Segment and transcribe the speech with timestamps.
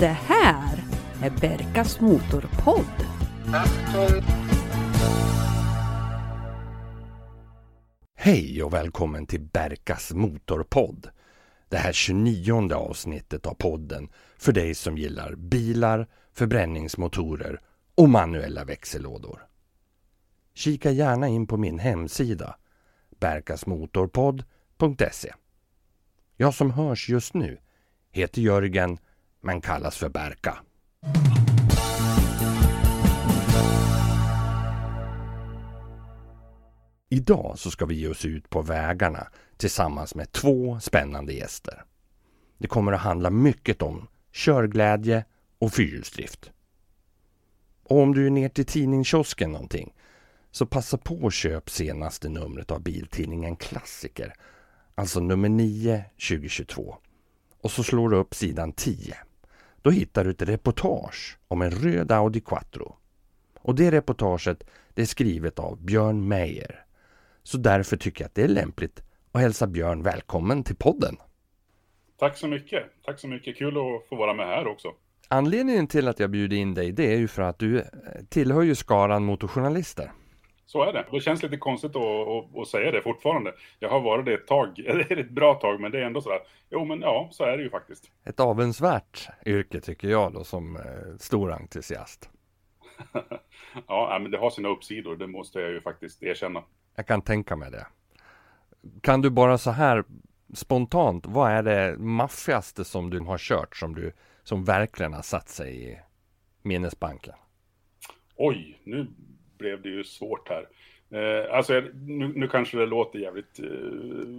[0.00, 0.84] Det här
[1.22, 3.06] är Berkas Motorpodd.
[8.14, 11.10] Hej och välkommen till Berkas Motorpodd.
[11.68, 14.08] Det här 29 avsnittet av podden
[14.38, 17.60] för dig som gillar bilar, förbränningsmotorer
[17.94, 19.46] och manuella växellådor.
[20.54, 22.56] Kika gärna in på min hemsida
[23.20, 25.32] berkasmotorpodd.se.
[26.36, 27.58] Jag som hörs just nu
[28.10, 28.98] heter Jörgen
[29.40, 30.58] men kallas för Berka.
[37.08, 39.26] Idag så ska vi ge oss ut på vägarna
[39.56, 41.84] tillsammans med två spännande gäster.
[42.58, 45.24] Det kommer att handla mycket om körglädje
[45.58, 46.50] och fyrhjulsdrift.
[47.84, 49.94] Och om du är ner till tidningskiosken någonting
[50.50, 54.34] så passa på att köp senaste numret av biltidningen Klassiker,
[54.94, 56.96] alltså nummer 9 2022.
[57.60, 59.16] Och så slår du upp sidan 10.
[59.82, 62.96] Då hittar du ett reportage om en röd Audi Quattro.
[63.60, 64.64] Och det reportaget
[64.94, 66.84] det är skrivet av Björn Meijer.
[67.42, 71.16] Så därför tycker jag att det är lämpligt att hälsa Björn välkommen till podden.
[72.18, 72.84] Tack så mycket.
[73.04, 73.56] Tack så mycket.
[73.56, 74.88] Kul att få vara med här också.
[75.28, 77.84] Anledningen till att jag bjuder in dig det är ju för att du
[78.28, 80.12] tillhör ju skaran motorjournalister.
[80.70, 81.06] Så är det.
[81.10, 83.54] Det känns lite konstigt att, att, att, säga det fortfarande.
[83.78, 86.20] Jag har varit det ett tag, det är ett bra tag, men det är ändå
[86.20, 86.40] sådär.
[86.70, 88.10] Jo, men ja, så är det ju faktiskt.
[88.24, 90.82] Ett avundsvärt yrke tycker jag då som eh,
[91.18, 92.30] stor entusiast.
[93.86, 96.62] ja, men det har sina uppsidor, det måste jag ju faktiskt erkänna.
[96.96, 97.86] Jag kan tänka mig det.
[99.00, 100.04] Kan du bara så här
[100.54, 105.48] spontant, vad är det maffigaste som du har kört som du som verkligen har satt
[105.48, 105.98] sig i
[106.62, 107.34] minnesbanken?
[108.36, 109.06] Oj, nu
[109.60, 110.66] blev det ju svårt här.
[111.12, 113.66] Eh, alltså, nu, nu, kanske det låter jävligt eh,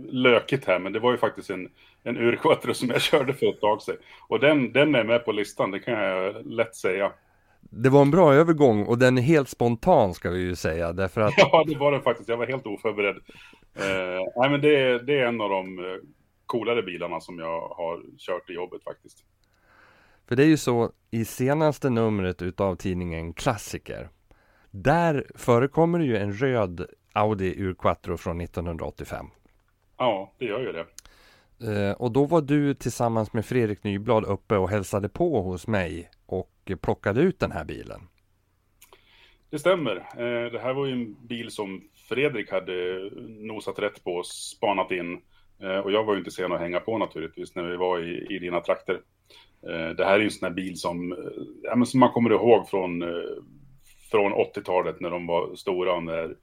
[0.10, 1.70] lökigt här, men det var ju faktiskt en,
[2.04, 3.98] en urquattro som jag körde för ett tag sedan.
[4.28, 7.12] Och den, den är med på listan, det kan jag lätt säga.
[7.62, 11.22] Det var en bra övergång och den är helt spontan ska vi ju säga, därför
[11.22, 11.34] att...
[11.38, 12.30] Ja, det var den faktiskt.
[12.30, 13.18] Jag var helt oförberedd.
[13.76, 15.86] Eh, nej, men det, det är en av de eh,
[16.46, 19.18] coolare bilarna som jag har kört i jobbet faktiskt.
[20.28, 24.10] För det är ju så i senaste numret utav tidningen Klassiker
[24.72, 29.26] där förekommer ju en röd Audi ur Quattro från 1985.
[29.98, 30.86] Ja, det gör ju det.
[31.64, 36.10] Eh, och då var du tillsammans med Fredrik Nyblad uppe och hälsade på hos mig
[36.26, 38.02] och plockade ut den här bilen.
[39.50, 39.96] Det stämmer.
[39.96, 44.92] Eh, det här var ju en bil som Fredrik hade nosat rätt på och spanat
[44.92, 45.22] in.
[45.60, 48.36] Eh, och jag var ju inte sen att hänga på naturligtvis när vi var i,
[48.36, 49.02] i dina trakter.
[49.98, 51.16] Det här är ju en sån här bil som,
[51.64, 53.04] ja, som man kommer ihåg från
[54.12, 56.36] från 80-talet när de var stora, när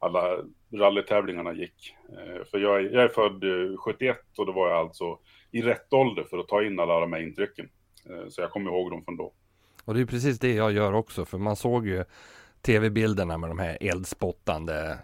[0.00, 0.36] alla
[0.72, 1.96] rallytävlingarna gick.
[2.08, 3.44] Eh, för jag är, jag är född
[3.78, 5.18] 71 eh, och då var jag alltså
[5.50, 7.68] i rätt ålder för att ta in alla de här intrycken.
[8.10, 9.32] Eh, så jag kommer ihåg dem från då.
[9.84, 12.04] Och det är precis det jag gör också, för man såg ju
[12.62, 14.98] tv-bilderna med de här eldspottande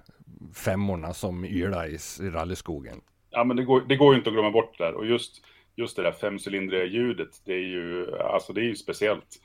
[0.54, 3.00] femmorna som yrade i, i rallyskogen.
[3.30, 4.94] Ja, men det går, det går ju inte att glömma bort det där.
[4.94, 5.44] Och just,
[5.74, 9.40] just det där femcylindriga ljudet, det är ju, alltså det är ju speciellt.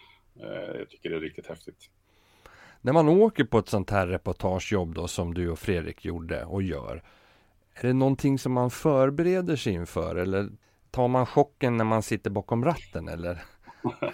[0.80, 1.90] Jag tycker det är riktigt häftigt.
[2.81, 6.64] När man åker på ett sånt här reportagejobb då som du och Fredrik gjorde och
[6.64, 7.03] gör.
[7.74, 10.50] Är det någonting som man förbereder sig inför eller
[10.91, 13.44] tar man chocken när man sitter bakom ratten eller?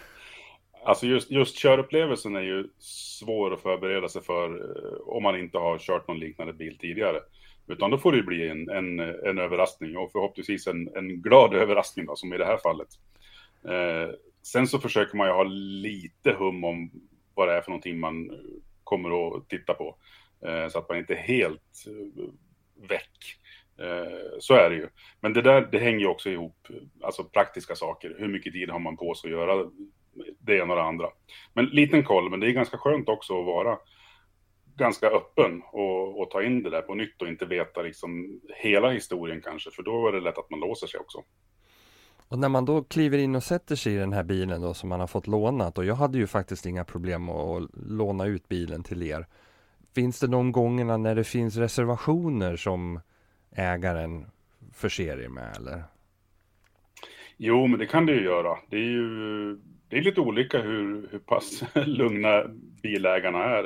[0.85, 5.57] Alltså just, just körupplevelsen är ju svår att förbereda sig för eh, om man inte
[5.57, 7.19] har kört någon liknande bil tidigare.
[7.67, 11.53] Utan då får det ju bli en, en, en överraskning och förhoppningsvis en, en glad
[11.53, 12.87] överraskning då, som i det här fallet.
[13.63, 15.43] Eh, sen så försöker man ju ha
[15.83, 16.91] lite hum om
[17.37, 18.37] vad det är för någonting man eh,
[18.83, 19.95] kommer att titta på.
[20.45, 22.23] Eh, så att man inte är helt eh,
[22.89, 23.39] väck.
[23.79, 24.87] Eh, så är det ju.
[25.21, 26.67] Men det där, det hänger ju också ihop,
[27.01, 28.15] alltså praktiska saker.
[28.19, 29.69] Hur mycket tid har man på sig att göra
[30.39, 31.09] det ena och det andra.
[31.53, 33.77] Men liten koll, men det är ganska skönt också att vara
[34.77, 38.89] ganska öppen och, och, ta in det där på nytt och inte veta liksom hela
[38.89, 41.23] historien kanske, för då är det lätt att man låser sig också.
[42.29, 44.89] Och när man då kliver in och sätter sig i den här bilen då som
[44.89, 48.83] man har fått lånat och jag hade ju faktiskt inga problem att låna ut bilen
[48.83, 49.25] till er.
[49.95, 52.99] Finns det de gångerna när det finns reservationer som
[53.51, 54.25] ägaren
[54.73, 55.83] förser er med eller?
[57.37, 58.57] Jo, men det kan det ju göra.
[58.69, 59.57] Det är ju
[59.89, 62.43] det är lite olika hur, hur pass lugna
[62.83, 63.63] bilägarna är.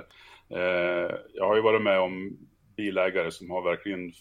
[0.50, 2.38] Eh, jag har ju varit med om
[2.78, 4.12] bilägare som har verkligen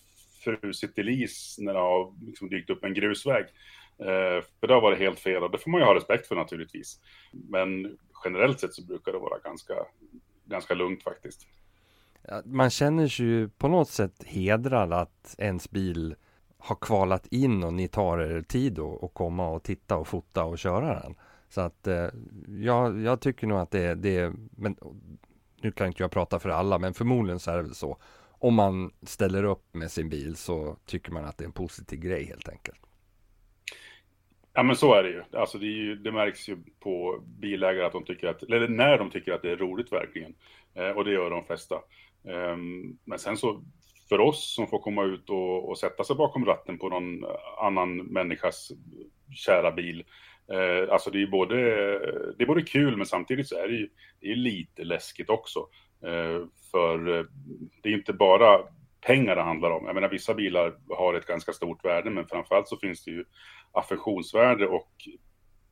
[0.44, 3.44] frusit till is när det har liksom dykt upp en grusväg.
[4.00, 6.36] Eh, för det har varit helt fel och det får man ju ha respekt för
[6.36, 7.00] naturligtvis.
[7.32, 9.74] Men generellt sett så brukar det vara ganska,
[10.44, 11.46] ganska lugnt faktiskt.
[12.44, 16.14] Man känner sig ju på något sätt hedrad att ens bil
[16.58, 20.58] har kvalat in och ni tar er tid att komma och titta och fota och
[20.58, 21.14] köra den.
[21.48, 22.08] Så att eh,
[22.48, 24.76] ja, jag tycker nog att det, det men
[25.62, 27.96] nu kan inte jag prata för alla, men förmodligen så är det väl så.
[28.22, 32.00] Om man ställer upp med sin bil så tycker man att det är en positiv
[32.00, 32.80] grej helt enkelt.
[34.52, 35.22] Ja men så är det ju.
[35.32, 39.10] Alltså det, ju, det märks ju på bilägare att de tycker att, eller när de
[39.10, 40.34] tycker att det är roligt verkligen.
[40.74, 41.74] Eh, och det gör de flesta.
[42.24, 42.56] Eh,
[43.04, 43.62] men sen så,
[44.08, 47.24] för oss som får komma ut och, och, sätta sig bakom ratten på någon
[47.60, 48.72] annan människas
[49.34, 50.04] kära bil.
[50.52, 51.56] Eh, alltså det är både,
[52.36, 53.88] det är både kul men samtidigt så är det ju
[54.20, 55.68] det är lite läskigt också.
[56.02, 57.24] Eh, för eh,
[57.82, 58.60] det är inte bara
[59.00, 59.86] pengar det handlar om.
[59.86, 63.24] Jag menar vissa bilar har ett ganska stort värde men framförallt så finns det ju
[63.72, 64.92] affektionsvärde och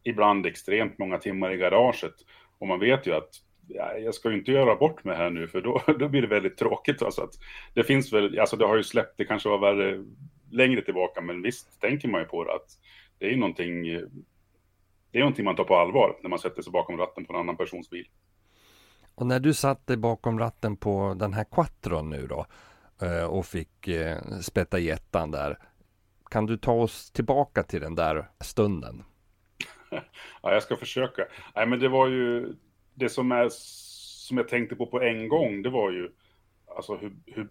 [0.03, 2.15] ibland extremt många timmar i garaget.
[2.59, 3.31] Och man vet ju att
[3.69, 6.29] ja, jag ska ju inte göra bort mig här nu för då, då blir det
[6.29, 7.03] väldigt tråkigt.
[7.03, 7.35] Alltså att
[7.75, 10.05] det finns väl, alltså det har ju släppt, det kanske var värre
[10.51, 12.69] längre tillbaka men visst tänker man ju på det att
[13.19, 13.83] det är ju någonting,
[15.13, 17.39] det är någonting man tar på allvar när man sätter sig bakom ratten på en
[17.39, 18.09] annan persons bil.
[19.15, 22.47] Och när du satt dig bakom ratten på den här Quattron nu då
[23.03, 25.59] Eh, och fick eh, spätta jättan där.
[26.31, 29.05] Kan du ta oss tillbaka till den där stunden?
[30.43, 31.27] ja, jag ska försöka.
[31.55, 32.55] Nej, men det var ju
[32.95, 35.63] det som är som jag tänkte på på en gång.
[35.63, 36.11] Det var ju
[36.77, 37.49] alltså hur, hur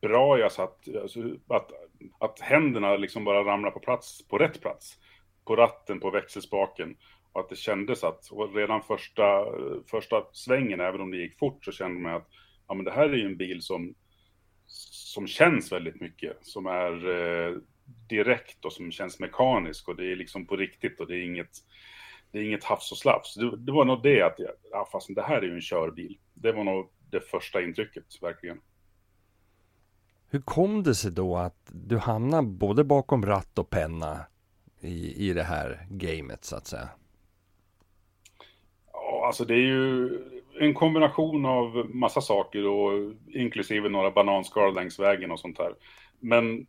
[0.00, 1.70] bra jag satt, alltså, att,
[2.18, 4.98] att händerna liksom bara ramlar på plats, på rätt plats.
[5.44, 6.96] På ratten, på växelspaken.
[7.32, 9.44] Och att det kändes att, och redan första,
[9.90, 12.28] första svängen, även om det gick fort, så kände man att
[12.68, 13.94] ja, men det här är ju en bil som,
[14.66, 16.36] som känns väldigt mycket.
[16.42, 17.56] Som är eh,
[18.08, 21.58] direkt och som känns mekanisk och det är liksom på riktigt och det är inget,
[22.32, 23.34] det är inget hafs och slafs.
[23.34, 26.18] Det, det var nog det att, jag, ja fast det här är ju en körbil.
[26.34, 28.60] Det var nog det första intrycket, verkligen.
[30.30, 34.26] Hur kom det sig då att du hamnade både bakom ratt och penna
[34.80, 36.88] i, i det här gamet så att säga?
[38.92, 40.10] Ja, alltså det är ju
[40.60, 45.74] en kombination av massa saker och inklusive några bananskal längs vägen och sånt här.
[46.20, 46.66] Men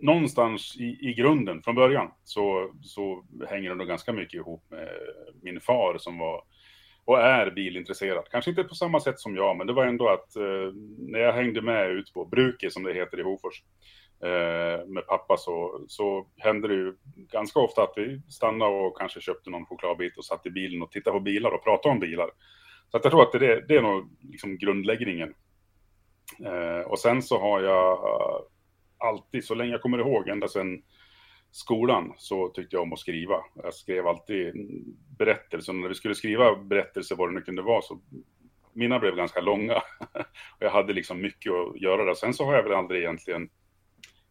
[0.00, 4.88] någonstans i, i grunden från början så, så hänger det nog ganska mycket ihop med
[5.42, 6.42] min far som var
[7.04, 8.24] och är bilintresserad.
[8.30, 11.32] Kanske inte på samma sätt som jag, men det var ändå att eh, när jag
[11.32, 13.62] hängde med ut på bruket som det heter i Hofors
[14.22, 16.94] eh, med pappa så, så hände det ju
[17.32, 20.90] ganska ofta att vi stannade och kanske köpte någon chokladbit och satt i bilen och
[20.90, 22.30] tittade på bilar och pratade om bilar.
[22.90, 25.34] Så att jag tror att det, det är nog liksom grundläggningen.
[26.44, 28.40] Eh, och sen så har jag eh,
[28.98, 30.82] alltid, så länge jag kommer ihåg, ända sedan
[31.50, 33.36] skolan så tyckte jag om att skriva.
[33.54, 34.54] Jag skrev alltid
[35.18, 35.72] berättelser.
[35.72, 38.00] När vi skulle skriva berättelser, vad det nu kunde vara, så
[38.72, 39.74] mina blev ganska långa.
[40.56, 42.14] och jag hade liksom mycket att göra där.
[42.14, 43.48] Sen så har jag väl aldrig egentligen,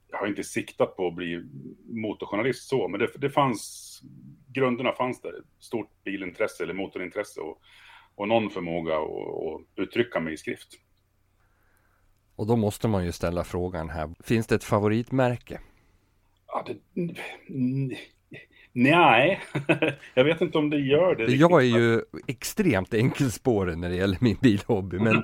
[0.07, 1.43] jag har inte siktat på att bli
[1.87, 4.01] motorjournalist så, men det, det fanns,
[4.47, 5.33] grunderna fanns där.
[5.59, 7.61] Stort bilintresse eller motorintresse och,
[8.19, 10.67] och någon förmåga att, uttrycka mig i skrift.
[12.35, 15.59] Och då måste man ju ställa frågan här, finns det ett favoritmärke?
[16.47, 16.77] Ja, det,
[18.71, 19.41] nej,
[20.13, 21.35] jag vet inte om det gör det.
[21.35, 25.23] Jag är ju extremt enkelspårig när det gäller min bilhobby, men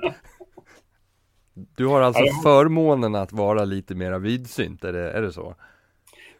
[1.76, 5.54] du har alltså förmånen att vara lite mera vidsynt, är det, är det så?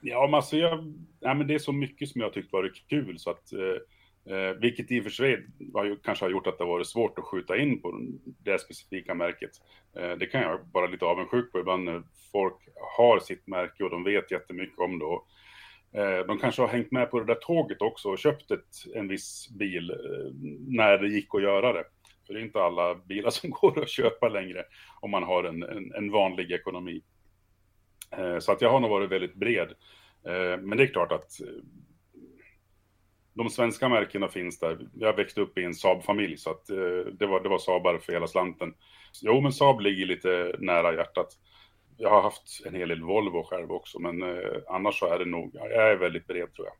[0.01, 3.19] Ja, men alltså jag, nej, men det är så mycket som jag tyckt varit kul
[3.19, 3.59] så att eh,
[4.31, 7.19] Eh, vilket i och för sig har, kanske har gjort att det har varit svårt
[7.19, 9.51] att skjuta in på det specifika märket.
[9.97, 12.03] Eh, det kan jag vara lite avundsjuk på ibland när
[12.33, 12.57] folk
[12.97, 15.05] har sitt märke och de vet jättemycket om det.
[15.05, 15.29] Och,
[16.01, 19.09] eh, de kanske har hängt med på det där tåget också och köpt ett, en
[19.09, 20.33] viss bil eh,
[20.69, 21.85] när det gick att göra det.
[22.27, 24.65] För det är inte alla bilar som går att köpa längre
[25.01, 27.03] om man har en, en, en vanlig ekonomi.
[28.11, 29.69] Eh, så att jag har nog varit väldigt bred.
[30.25, 31.47] Eh, men det är klart att eh,
[33.37, 34.79] de svenska märkena finns där.
[34.95, 38.13] Jag växte upp i en Saab-familj så att eh, det var, det var Saabar för
[38.13, 38.75] hela slanten.
[39.23, 41.29] Jo, men Saab ligger lite nära hjärtat.
[41.97, 44.39] Jag har haft en hel del Volvo själv också, men eh,
[44.69, 46.75] annars så är det nog, jag är väldigt bred tror jag.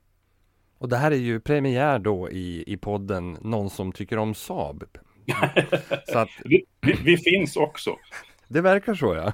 [0.79, 4.85] Och det här är ju premiär då i, i podden Någon som tycker om Saab.
[6.09, 6.29] så att...
[6.45, 7.97] vi, vi, vi finns också.
[8.49, 9.33] Det verkar så ja.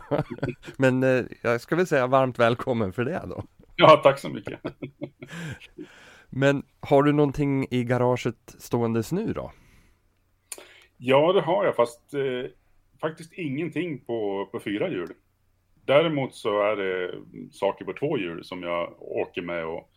[0.76, 3.45] Men eh, jag ska väl säga varmt välkommen för det då.
[3.76, 4.61] Ja, tack så mycket.
[6.35, 9.53] Men har du någonting i garaget ståendes nu då?
[10.97, 12.51] Ja, det har jag, fast eh,
[13.01, 15.12] faktiskt ingenting på, på fyra hjul.
[15.85, 17.15] Däremot så är det
[17.51, 19.91] saker på två hjul som jag åker med och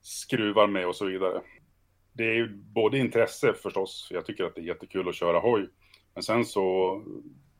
[0.00, 1.40] skruvar med och så vidare.
[2.12, 5.68] Det är ju både intresse förstås, jag tycker att det är jättekul att köra hoj.
[6.14, 6.90] Men sen så,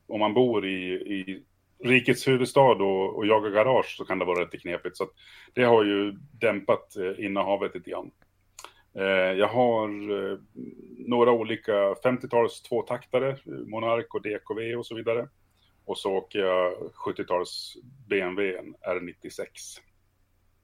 [0.06, 1.44] om man bor i, i
[1.84, 4.96] rikets huvudstad och, och jaga garage så kan det vara lite knepigt.
[4.96, 5.10] Så
[5.54, 8.10] det har ju dämpat eh, innehavet lite grann.
[8.94, 10.38] Eh, jag har eh,
[10.98, 15.28] några olika 50-tals tvåtaktare, Monark och DKV och så vidare.
[15.84, 16.72] Och så åker jag
[17.06, 17.76] 70-tals
[18.08, 19.46] BMW R96.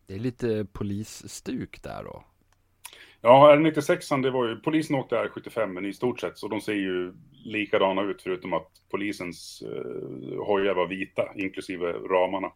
[0.06, 2.24] Det är lite polisstuk där då?
[3.26, 6.74] Ja, R96 det var ju, polisen åkte R75 men i stort sett så de ser
[6.74, 7.12] ju
[7.44, 12.52] likadana ut förutom att polisens eh, hojar var vita, inklusive ramarna.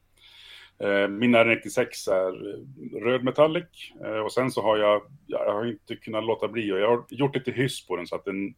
[0.79, 5.67] Eh, min R96 är eh, röd metallic eh, och sen så har jag, jag har
[5.67, 8.55] inte kunnat låta bli och jag har gjort lite hyss på den så att den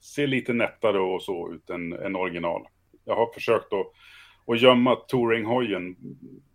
[0.00, 2.66] ser lite nättare och så ut än, än original.
[3.04, 3.86] Jag har försökt att,
[4.46, 5.96] att gömma touringhojen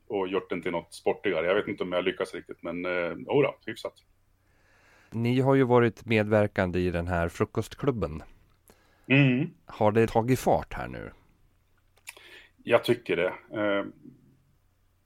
[0.08, 1.46] och gjort den till något sportigare.
[1.46, 3.94] Jag vet inte om jag lyckas riktigt, men eh, då, hyfsat.
[5.12, 8.24] Ni har ju varit medverkande i den här frukostklubben.
[9.08, 9.50] Mm.
[9.66, 11.12] Har det tagit fart här nu?
[12.64, 13.34] Jag tycker det.
[13.62, 13.86] Eh,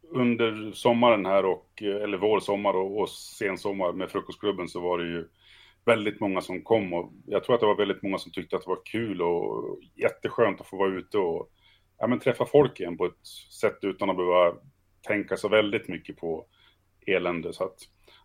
[0.09, 5.05] under sommaren här och, eller vår sommar och, och sensommar med frukostklubben så var det
[5.05, 5.27] ju
[5.85, 8.63] väldigt många som kom och jag tror att det var väldigt många som tyckte att
[8.63, 11.49] det var kul och jätteskönt att få vara ute och
[11.97, 13.27] ja, men träffa folk igen på ett
[13.61, 14.55] sätt utan att behöva
[15.01, 16.45] tänka så väldigt mycket på
[17.07, 17.53] elände.
[17.53, 17.77] Så att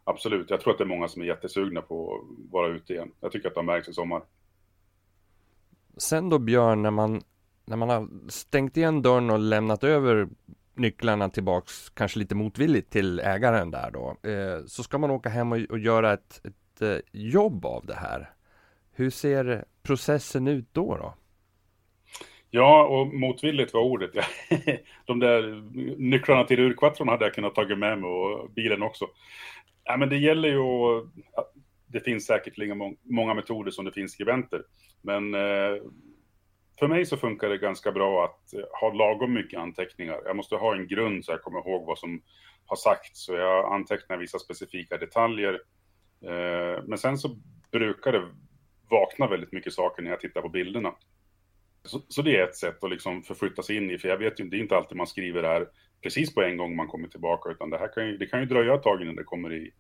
[0.09, 3.13] absolut, jag tror att det är många som är jättesugna på att vara ute igen.
[3.21, 4.23] Jag tycker att det har märkts i sommar.
[5.97, 7.23] Sen då Björn, när man,
[7.65, 10.29] när man har stängt igen dörren och lämnat över
[10.75, 15.53] nycklarna tillbaks, kanske lite motvilligt till ägaren där då, eh, så ska man åka hem
[15.53, 18.31] och, och göra ett, ett eh, jobb av det här.
[18.93, 20.97] Hur ser processen ut då?
[20.97, 21.15] då?
[22.51, 24.11] Ja, och motvilligt var ordet.
[25.07, 25.63] De där
[25.99, 29.07] nycklarna till urkvattron hade jag kunnat tagit med mig och bilen också.
[29.89, 30.99] Ja, men det gäller ju
[31.37, 31.53] att
[31.87, 34.63] det finns säkert lika många metoder som det finns skribenter.
[35.03, 35.83] Men eh,
[36.79, 40.21] för mig så funkar det ganska bra att eh, ha lagom mycket anteckningar.
[40.25, 42.23] Jag måste ha en grund så jag kommer ihåg vad som
[42.67, 43.25] har sagts.
[43.25, 45.55] Så jag antecknar vissa specifika detaljer.
[46.25, 47.37] Eh, men sen så
[47.73, 48.29] brukar det
[48.91, 50.95] vakna väldigt mycket saker när jag tittar på bilderna.
[51.85, 54.41] Så, så, det är ett sätt att liksom förflytta sig in i, för jag vet
[54.41, 55.69] ju, det är inte alltid man skriver det här
[56.03, 58.47] precis på en gång man kommer tillbaka, utan det här kan ju, det kan ju
[58.47, 59.71] dröja ett tag innan det kommer i,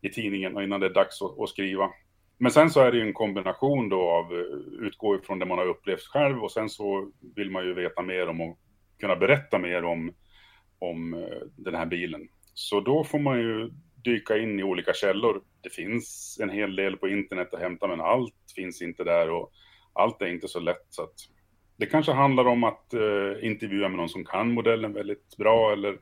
[0.00, 1.90] i tidningen och innan det är dags att, att skriva.
[2.38, 5.58] Men sen så är det ju en kombination då av eh, utgå ifrån det man
[5.58, 8.58] har upplevt själv och sen så vill man ju veta mer om och
[9.00, 10.14] kunna berätta mer om,
[10.78, 12.28] om eh, den här bilen.
[12.54, 13.70] Så då får man ju
[14.04, 15.42] dyka in i olika källor.
[15.60, 19.52] Det finns en hel del på internet att hämta, men allt finns inte där och
[19.92, 20.86] allt är inte så lätt.
[20.90, 21.14] Så att
[21.82, 25.98] det kanske handlar om att eh, intervjua med någon som kan modellen väldigt bra eller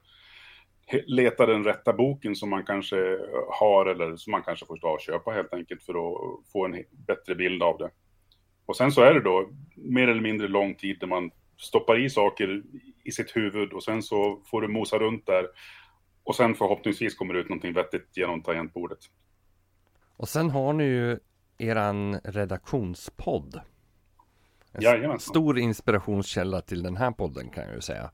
[1.07, 3.19] leta den rätta boken som man kanske
[3.49, 6.85] har eller som man kanske får stå och köpa helt enkelt för att få en
[7.07, 7.91] bättre bild av det.
[8.67, 12.11] Och sen så är det då mer eller mindre lång tid där man stoppar i
[12.11, 12.63] saker
[13.05, 15.47] i sitt huvud och sen så får du mosa runt där
[16.25, 18.99] och sen förhoppningsvis kommer det ut någonting vettigt genom tangentbordet.
[20.17, 21.19] Och sen har ni ju
[21.59, 23.61] eran redaktionspodd.
[24.73, 25.21] En Jajamensan.
[25.21, 28.11] stor inspirationskälla till den här podden kan jag ju säga.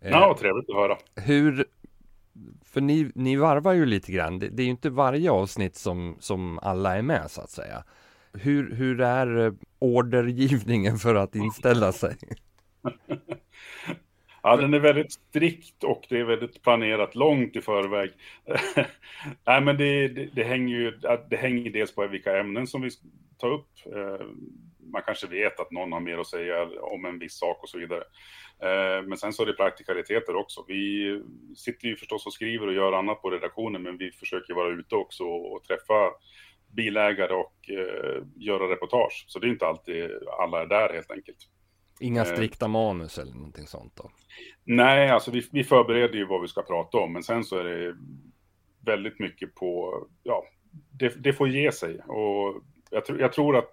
[0.00, 0.96] Ja, eh, trevligt att höra.
[1.16, 1.66] Hur,
[2.64, 4.38] för ni, ni varvar ju lite grann.
[4.38, 7.84] Det, det, är ju inte varje avsnitt som, som alla är med så att säga.
[8.32, 12.16] Hur, hur är eh, ordergivningen för att inställa sig?
[14.42, 18.10] Ja, den är väldigt strikt och det är väldigt planerat långt i förväg.
[19.46, 20.98] Nej, men det, det, det, hänger ju
[21.30, 22.90] det hänger dels på vilka ämnen som vi
[23.38, 23.68] tar upp.
[24.92, 27.78] Man kanske vet att någon har mer att säga om en viss sak och så
[27.78, 28.02] vidare.
[28.62, 30.64] Eh, men sen så är det praktikaliteter också.
[30.68, 31.22] Vi
[31.56, 34.94] sitter ju förstås och skriver och gör annat på redaktionen, men vi försöker vara ute
[34.94, 36.10] också och träffa
[36.76, 39.24] bilägare och eh, göra reportage.
[39.28, 41.38] Så det är inte alltid alla är där helt enkelt.
[42.00, 44.10] Inga eh, strikta manus eller någonting sånt då?
[44.64, 47.64] Nej, alltså vi, vi förbereder ju vad vi ska prata om, men sen så är
[47.64, 47.96] det
[48.86, 50.44] väldigt mycket på, ja,
[50.90, 52.00] det, det får ge sig.
[52.00, 53.72] Och jag, tr jag tror att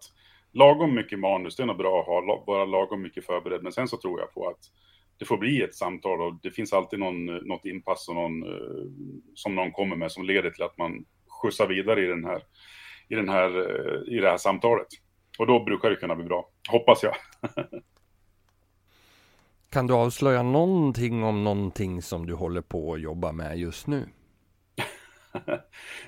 [0.53, 3.87] lagom mycket manus, det är nog bra att ha, bara lagom mycket förberedd, men sen
[3.87, 4.59] så tror jag på att
[5.17, 8.85] det får bli ett samtal och det finns alltid någon, något inpass och någon, eh,
[9.35, 11.05] som någon kommer med som leder till att man
[11.41, 12.41] skjutsar vidare i, den här,
[13.09, 14.87] i, den här, eh, i det här samtalet.
[15.39, 17.15] Och då brukar det kunna bli bra, hoppas jag.
[19.69, 24.07] kan du avslöja någonting om någonting som du håller på att jobba med just nu?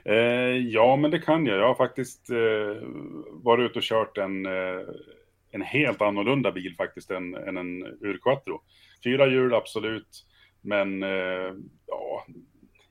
[0.06, 1.58] Eh, ja, men det kan jag.
[1.58, 2.88] Jag har faktiskt eh,
[3.32, 4.82] varit ute och kört en, eh,
[5.52, 8.62] en helt annorlunda bil faktiskt än, än en urquattro.
[9.04, 10.26] Fyra hjul absolut,
[10.62, 11.54] men eh,
[11.88, 12.26] ja,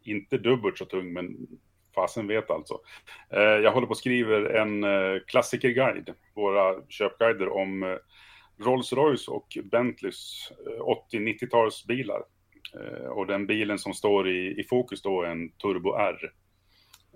[0.04, 1.36] inte dubbelt så tung, men
[1.94, 2.80] fasen vet alltså.
[3.30, 7.96] Eh, jag håller på och skriver en eh, klassikerguide, våra köpguider om eh,
[8.58, 12.22] Rolls-Royce och Bentleys eh, 80-90-talsbilar.
[12.74, 16.32] Eh, och den bilen som står i, i fokus då är en Turbo R.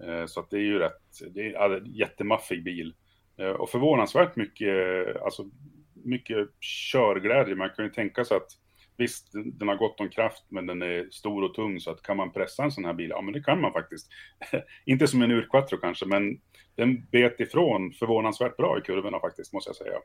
[0.04, 2.94] Eh, så att det är ju rätt, det är en jättemaffig bil.
[3.38, 4.76] Eh, och förvånansvärt mycket,
[5.22, 5.50] alltså
[5.94, 7.54] mycket körglädje.
[7.54, 8.50] Man kan ju tänka sig att
[8.96, 12.16] visst, den har gott om kraft, men den är stor och tung, så att kan
[12.16, 13.10] man pressa en sån här bil?
[13.10, 14.08] Ja, men det kan man faktiskt.
[14.84, 16.40] Inte som en urquattro kanske, men
[16.74, 19.98] den bet ifrån förvånansvärt bra i kurvorna faktiskt, måste jag säga.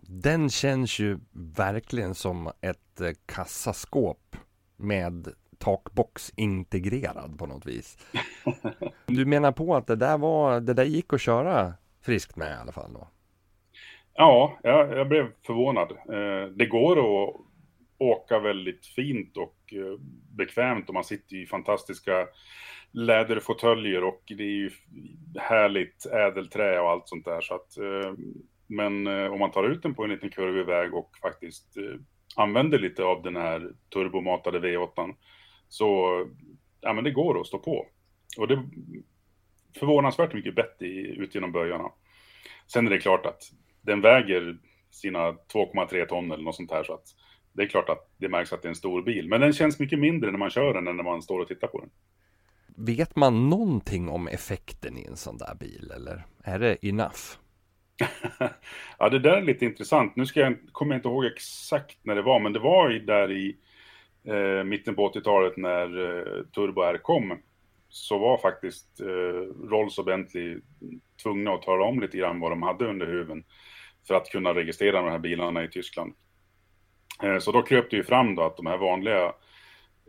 [0.00, 1.18] Den känns ju
[1.56, 4.36] verkligen som ett eh, kassaskåp
[4.76, 7.98] med takbox integrerad på något vis.
[9.06, 12.60] Du menar på att det där var, det där gick att köra friskt med i
[12.60, 13.08] alla fall då?
[14.14, 15.90] Ja, jag, jag blev förvånad.
[15.90, 17.34] Eh, det går att
[17.98, 20.00] åka väldigt fint och eh,
[20.36, 22.26] bekvämt och man sitter i fantastiska
[22.94, 24.70] läderfåtöljer och det är ju
[25.38, 27.40] härligt ädelträ och allt sånt där.
[27.40, 28.12] Så att, eh,
[28.66, 32.00] men eh, om man tar ut den på en liten kurvig väg och faktiskt eh,
[32.36, 35.14] använder lite av den här turbomatade V8
[35.74, 36.24] så
[36.80, 37.86] ja, men det går att stå på.
[38.38, 38.62] Och det är
[39.78, 41.90] förvånansvärt mycket bett ut genom böjarna.
[42.66, 43.42] Sen är det klart att
[43.82, 44.56] den väger
[44.90, 46.84] sina 2,3 ton eller något sånt här.
[46.84, 47.04] Så att
[47.52, 49.28] det är klart att det märks att det är en stor bil.
[49.28, 51.68] Men den känns mycket mindre när man kör den än när man står och tittar
[51.68, 51.90] på den.
[52.86, 57.38] Vet man någonting om effekten i en sån där bil eller är det enough?
[58.98, 60.16] ja, det där är lite intressant.
[60.16, 63.32] Nu ska jag, kommer jag inte ihåg exakt när det var, men det var där
[63.32, 63.56] i
[64.28, 67.38] eh, mitten på 80-talet när eh, Turbo R kom
[67.88, 70.58] så var faktiskt eh, Rolls och Bentley
[71.22, 73.44] tvungna att tala om lite grann vad de hade under huven
[74.06, 76.14] för att kunna registrera de här bilarna i Tyskland.
[77.22, 79.24] Eh, så då kröp det ju fram då att de här vanliga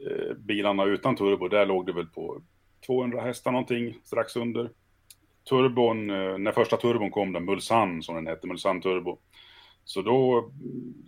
[0.07, 2.41] eh, bilarna utan turbo, där låg det väl på
[2.85, 4.69] 200 hästar någonting, strax under.
[5.49, 9.19] Turbon, eh, när första turbon kom, den Mulsan som den hette, Mulsan Turbo,
[9.85, 10.51] så då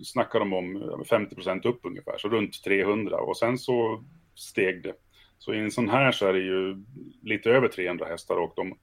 [0.03, 4.03] snackar de om 50 procent upp ungefär, så runt 300 och sen så
[4.35, 4.93] steg det.
[5.37, 6.83] Så i en sån här så är det ju
[7.21, 8.73] lite över 300 hästar och de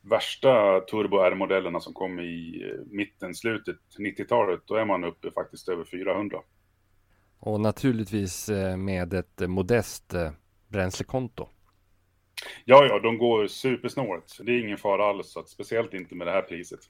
[0.00, 5.68] värsta Turbo R-modellerna som kom i eh, mitten, slutet 90-talet, då är man uppe faktiskt
[5.68, 6.38] över 400.
[7.38, 10.30] Och naturligtvis eh, med ett modest eh,
[10.68, 11.48] bränslekonto.
[12.64, 14.38] Ja, ja, de går supersnålt.
[14.42, 16.80] Det är ingen fara alls, att, speciellt inte med det här priset.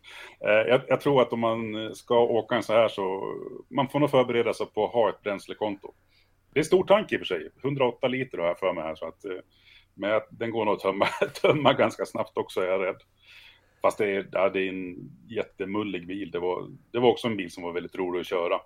[0.45, 3.35] Eh, jag, jag, tror att om man ska åka en så här så
[3.69, 5.93] man får nog förbereda sig på att ha ett bränslekonto.
[6.55, 8.95] Det är stor tank i och för sig, 108 liter har jag för mig här,
[8.95, 9.33] så att, eh,
[9.95, 11.07] men den går nog att tömma,
[11.43, 13.03] tömma ganska snabbt också är jag rädd.
[13.83, 16.31] Fast det är, ja, det är en jättemullig bil.
[16.31, 18.61] Det var, det var också en bil som var väldigt rolig att köra.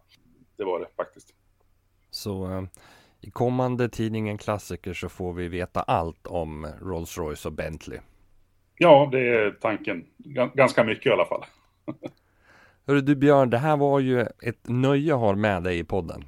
[0.57, 1.35] Det var det faktiskt.
[2.11, 2.63] Så eh,
[3.27, 7.99] i kommande tidningen Klassiker så får vi veta allt om Rolls-Royce och Bentley.
[8.79, 10.05] Ja, det är tanken.
[10.55, 11.45] Ganska mycket i alla fall.
[12.87, 16.25] Hörru du Björn, det här var ju ett nöje att ha med dig i podden.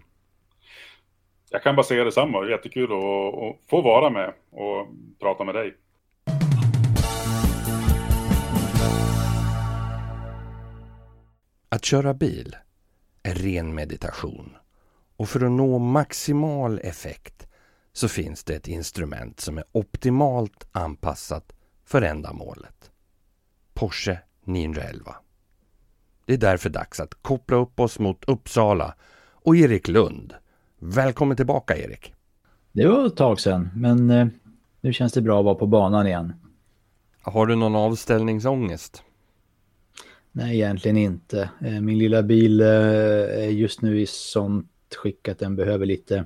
[1.50, 2.46] Jag kan bara säga detsamma.
[2.46, 4.86] Jättekul att, att få vara med och
[5.20, 5.74] prata med dig.
[11.68, 12.56] Att köra bil
[13.22, 14.57] är ren meditation.
[15.18, 17.46] Och för att nå maximal effekt
[17.92, 21.52] så finns det ett instrument som är optimalt anpassat
[21.84, 22.90] för ändamålet.
[23.74, 25.16] Porsche 911.
[26.26, 28.94] Det är därför dags att koppla upp oss mot Uppsala
[29.32, 30.34] och Erik Lund.
[30.78, 32.14] Välkommen tillbaka Erik!
[32.72, 34.26] Det var ett tag sedan, men eh,
[34.80, 36.32] nu känns det bra att vara på banan igen.
[37.20, 39.02] Har du någon avställningsångest?
[40.32, 41.50] Nej, egentligen inte.
[41.60, 46.24] Eh, min lilla bil eh, är just nu i sånt skick att den behöver lite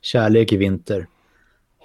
[0.00, 1.06] kärlek i vinter.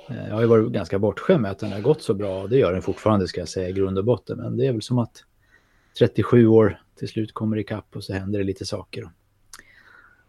[0.08, 2.48] Jag har ju varit ganska bortskämd med att den har gått så bra.
[2.48, 4.38] Det gör den fortfarande ska jag säga i grund och botten.
[4.38, 5.24] Men det är väl som att
[6.00, 9.10] 37 år till slut kommer ikapp och så händer det lite saker.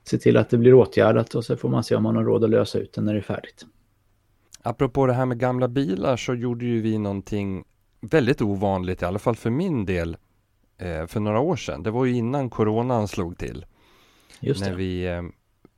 [0.04, 2.44] Se till att det blir åtgärdat och så får man se om man har råd
[2.44, 3.66] att lösa ut den när det är färdigt.
[4.62, 7.64] Apropå det här med gamla bilar så gjorde ju vi någonting
[8.00, 10.16] väldigt ovanligt, i alla fall för min del,
[10.78, 11.82] eh, för några år sedan.
[11.82, 13.66] Det var ju innan coronan slog till.
[14.40, 14.76] Just när det.
[14.76, 15.22] vi eh,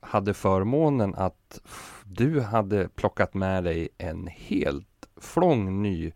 [0.00, 1.60] hade förmånen att
[2.04, 6.12] du hade plockat med dig en helt flång ny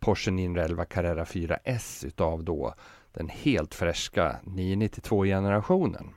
[0.00, 2.74] Porsche 911 Carrera 4S utav då
[3.12, 6.10] den helt färska 992-generationen.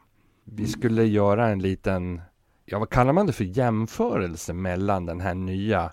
[0.43, 0.67] Vi mm.
[0.67, 2.21] skulle göra en liten,
[2.65, 5.91] ja vad kallar man det för jämförelse mellan den här nya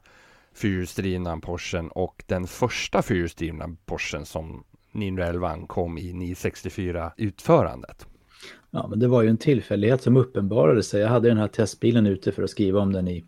[0.54, 8.06] fyrhjulsdrivna Porschen och den första fyrhjulsdrivna Porschen som 911 kom i 964 utförandet.
[8.74, 11.00] Ja, men det var ju en tillfällighet som uppenbarade sig.
[11.00, 13.24] Jag hade den här testbilen ute för att skriva om den i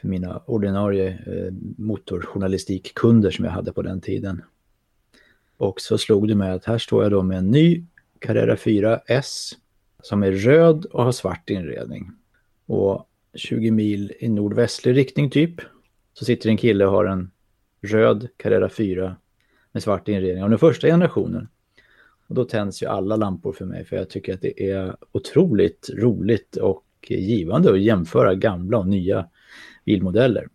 [0.00, 4.42] för mina ordinarie eh, motorjournalistikkunder som jag hade på den tiden.
[5.56, 7.84] Och så slog det mig att här står jag då med en ny
[8.18, 9.50] Carrera 4 S
[10.02, 12.10] som är röd och har svart inredning.
[12.66, 15.54] Och 20 mil i nordvästlig riktning typ
[16.12, 17.30] så sitter en kille och har en
[17.82, 19.16] röd Carrera 4
[19.72, 21.48] med svart inredning av den första generationen.
[22.28, 25.90] Och då tänds ju alla lampor för mig för jag tycker att det är otroligt
[25.94, 29.28] roligt och givande att jämföra gamla och nya
[29.84, 30.48] bilmodeller.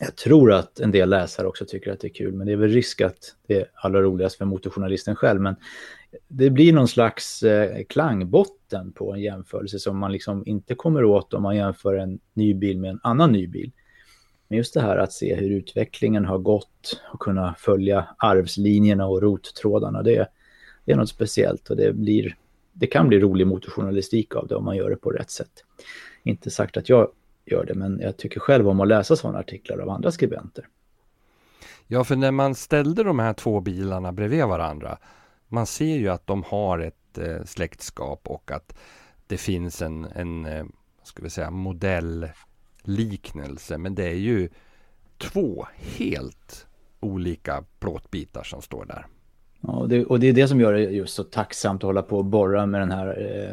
[0.00, 2.56] Jag tror att en del läsare också tycker att det är kul, men det är
[2.56, 5.40] väl risk att det är allra roligast för motorjournalisten själv.
[5.40, 5.56] Men
[6.28, 11.34] det blir någon slags eh, klangbotten på en jämförelse som man liksom inte kommer åt
[11.34, 13.72] om man jämför en ny bil med en annan ny bil.
[14.48, 19.22] Men just det här att se hur utvecklingen har gått och kunna följa arvslinjerna och
[19.22, 20.28] rottrådarna, det,
[20.84, 22.36] det är något speciellt och det, blir,
[22.72, 25.64] det kan bli rolig motorjournalistik av det om man gör det på rätt sätt.
[26.22, 27.08] Inte sagt att jag
[27.44, 30.68] gör det, men jag tycker själv om att läsa sådana artiklar av andra skribenter.
[31.86, 34.98] Ja, för när man ställde de här två bilarna bredvid varandra,
[35.48, 38.76] man ser ju att de har ett eh, släktskap och att
[39.26, 40.64] det finns en, en eh,
[41.02, 43.78] ska vi säga, modellliknelse.
[43.78, 44.48] Men det är ju
[45.18, 46.66] två helt
[47.00, 49.06] olika plåtbitar som står där.
[49.66, 52.02] Ja, och det, och det är det som gör det just så tacksamt att hålla
[52.02, 53.06] på och borra med den här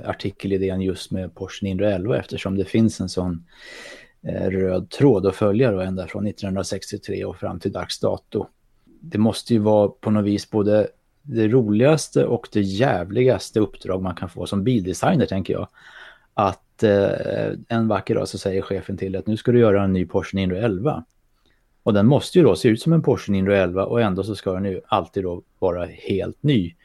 [0.03, 3.45] eh, artikelidén just med Porsche 911 eftersom det finns en sån
[4.21, 8.45] eh, röd tråd att följa då ända från 1963 och fram till dags dato.
[9.01, 10.87] Det måste ju vara på något vis både
[11.21, 15.67] det roligaste och det jävligaste uppdrag man kan få som bildesigner tänker jag.
[16.33, 19.93] Att eh, en vacker dag så säger chefen till att nu ska du göra en
[19.93, 21.03] ny Porsche 911.
[21.89, 24.53] Och den måste ju då se ut som en Porsche 911 och ändå så ska
[24.53, 26.75] den ju alltid då vara helt ny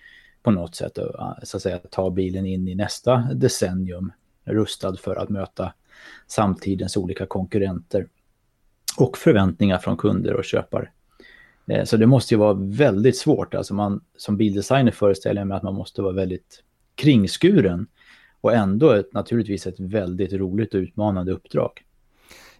[0.43, 0.99] på något sätt.
[0.99, 4.12] Och, så att säga ta bilen in i nästa decennium
[4.45, 5.73] rustad för att möta
[6.27, 8.09] samtidens olika konkurrenter
[8.99, 10.88] och förväntningar från kunder och köpare.
[11.67, 13.55] Eh, så det måste ju vara väldigt svårt.
[13.55, 16.62] Alltså man, som bildesigner föreställer jag mig att man måste vara väldigt
[16.95, 17.87] kringskuren
[18.40, 21.85] och ändå ett, naturligtvis ett väldigt roligt och utmanande uppdrag.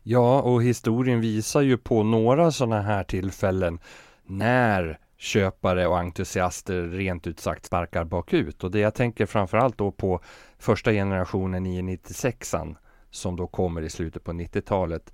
[0.07, 3.79] Ja, och historien visar ju på några sådana här tillfällen
[4.25, 8.65] när köpare och entusiaster rent ut sagt sparkar bakut.
[8.65, 10.21] Och det jag tänker framförallt då på
[10.59, 12.77] första generationen 996an
[13.11, 15.13] som då kommer i slutet på 90-talet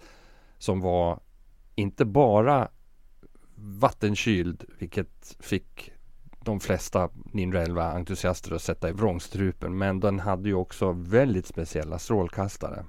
[0.59, 1.21] som var
[1.75, 2.69] inte bara
[3.55, 5.93] vattenkyld, vilket fick
[6.45, 9.79] de flesta 911 entusiaster att sätta i vrångstrupen.
[9.79, 12.85] Men den hade ju också väldigt speciella strålkastare.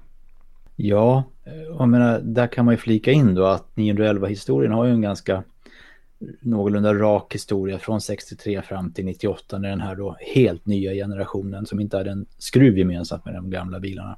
[0.76, 4.92] Ja, Eh, jag menar, där kan man ju flika in då att 911-historien har ju
[4.92, 5.42] en ganska
[6.40, 11.66] någorlunda rak historia från 63 fram till 98 när den här då helt nya generationen
[11.66, 14.16] som inte hade en skruv gemensamt med de gamla bilarna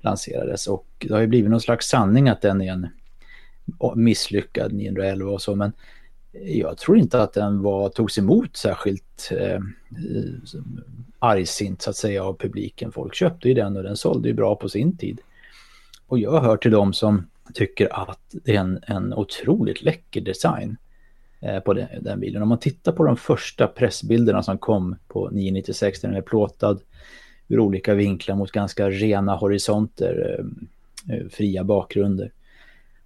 [0.00, 0.66] lanserades.
[0.66, 2.88] Och det har ju blivit någon slags sanning att den är en
[3.94, 5.72] misslyckad 911 och så, men
[6.32, 9.60] jag tror inte att den var, togs emot särskilt eh,
[11.18, 12.92] argsint så att säga av publiken.
[12.92, 15.20] Folk köpte ju den och den sålde ju bra på sin tid.
[16.12, 20.76] Och jag hör till dem som tycker att det är en, en otroligt läcker design
[21.40, 22.42] eh, på den, den, bilen.
[22.42, 26.80] Om man tittar på de första pressbilderna som kom på 996, den är plåtad
[27.48, 30.38] ur olika vinklar mot ganska rena horisonter,
[31.08, 32.32] eh, eh, fria bakgrunder.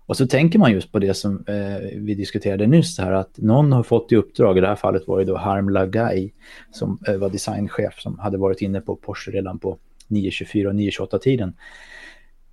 [0.07, 3.73] Och så tänker man just på det som eh, vi diskuterade nyss här, att någon
[3.73, 6.33] har fått i uppdrag, i det här fallet var det då Harm Lagai
[6.73, 11.19] som eh, var designchef som hade varit inne på Porsche redan på 924 och 928
[11.19, 11.55] tiden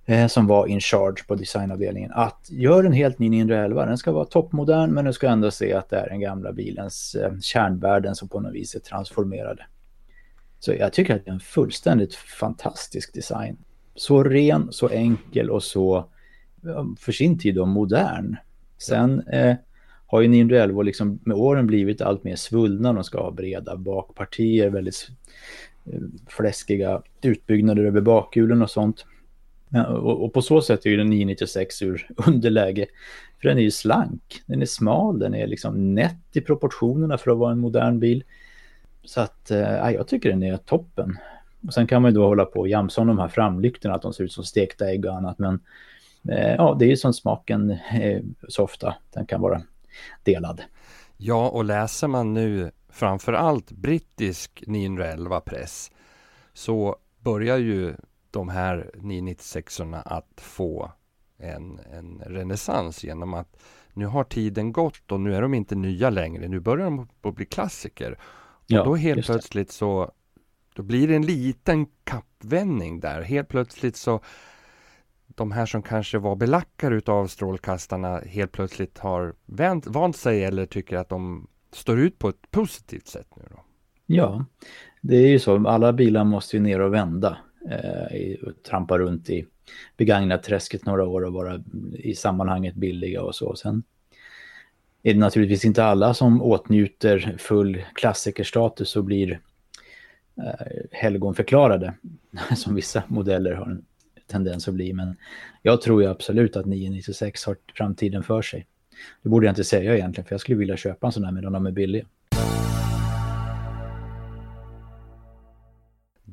[0.06, 4.12] eh, som var in charge på designavdelningen, att gör en helt ny 911, den ska
[4.12, 8.14] vara toppmodern men du ska ändå se att det är den gamla bilens eh, kärnvärden
[8.14, 9.66] som på något vis är transformerade.
[10.58, 13.56] Så jag tycker att det är en fullständigt fantastisk design.
[13.94, 16.08] Så ren, så enkel och så
[16.98, 18.36] för sin tid då modern.
[18.78, 19.56] Sen eh,
[20.06, 22.92] har ju 911 liksom med åren blivit allt mer svullna.
[22.92, 25.08] De ska ha breda bakpartier, väldigt
[25.84, 29.04] eh, fläskiga utbyggnader över bakhjulen och sånt.
[29.82, 32.86] Och, och, på så sätt är ju den 996 ur underläge.
[33.40, 37.30] För den är ju slank, den är smal, den är liksom nätt i proportionerna för
[37.30, 38.24] att vara en modern bil.
[39.04, 41.16] Så att eh, jag tycker den är toppen.
[41.66, 44.02] Och sen kan man ju då hålla på och jamsa om de här framlyktorna, att
[44.02, 45.38] de ser ut som stekta ägg och annat.
[45.38, 45.60] Men
[46.28, 49.62] eh, ja, det är ju som smaken eh, så ofta, den kan vara
[50.22, 50.62] delad.
[51.16, 55.90] Ja, och läser man nu framför allt brittisk 911 press
[56.52, 57.94] så börjar ju
[58.34, 60.92] de här 996orna att få
[61.38, 66.10] en, en renässans genom att nu har tiden gått och nu är de inte nya
[66.10, 66.48] längre.
[66.48, 68.18] Nu börjar de att bli klassiker.
[68.66, 70.12] Ja, och då helt plötsligt så
[70.74, 73.22] då blir det en liten kappvändning där.
[73.22, 74.20] Helt plötsligt så
[75.26, 80.66] de här som kanske var belackare utav strålkastarna helt plötsligt har vänt, vant sig eller
[80.66, 83.60] tycker att de står ut på ett positivt sätt nu då?
[84.06, 84.44] Ja,
[85.00, 85.68] det är ju så.
[85.68, 87.38] Alla bilar måste ju ner och vända
[87.70, 88.36] eh,
[88.68, 89.46] trampa runt i
[89.96, 93.56] begagnat träsket några år och vara i sammanhanget billiga och så.
[93.56, 93.82] Sen
[95.02, 99.40] är det naturligtvis inte alla som åtnjuter full klassikerstatus och blir
[100.36, 101.94] eh, helgonförklarade,
[102.56, 103.84] som vissa modeller har en
[104.26, 104.92] tendens att bli.
[104.92, 105.16] Men
[105.62, 108.66] jag tror ju absolut att 996 har framtiden för sig.
[109.22, 111.52] Det borde jag inte säga egentligen, för jag skulle vilja köpa en sån här medan
[111.52, 112.06] de är billiga.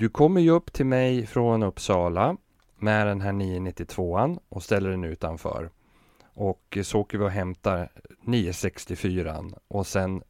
[0.02, 2.38] Du kommer ju upp till mig från Uppsala
[2.80, 5.70] med den här 992an och ställer den utanför.
[6.34, 7.90] Och så åker vi och hämtar
[8.22, 10.24] 964 och sen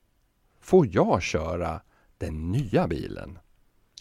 [0.60, 1.82] får jag köra
[2.18, 3.40] den nya bilen.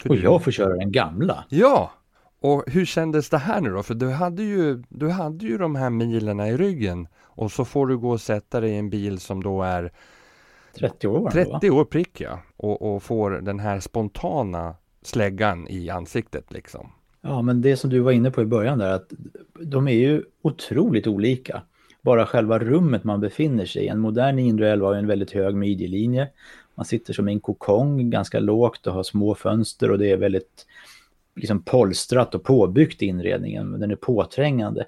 [0.09, 1.45] och jag får köra den gamla?
[1.49, 1.91] Ja!
[2.39, 3.83] Och hur kändes det här nu då?
[3.83, 7.87] För du hade ju, du hade ju de här milerna i ryggen och så får
[7.87, 9.91] du gå och sätta dig i en bil som då är
[10.79, 11.29] 30 år?
[11.29, 12.39] 30 år prick ja.
[12.57, 16.91] Och, och får den här spontana släggan i ansiktet liksom.
[17.21, 19.13] Ja, men det som du var inne på i början där, att
[19.59, 21.61] de är ju otroligt olika.
[22.01, 23.87] Bara själva rummet man befinner sig i.
[23.87, 26.29] En modern 911 har en väldigt hög midjelinje.
[26.75, 30.17] Man sitter som i en kokong ganska lågt och har små fönster och det är
[30.17, 30.65] väldigt
[31.35, 33.69] liksom polstrat och påbyggt i inredningen.
[33.69, 34.85] Men den är påträngande.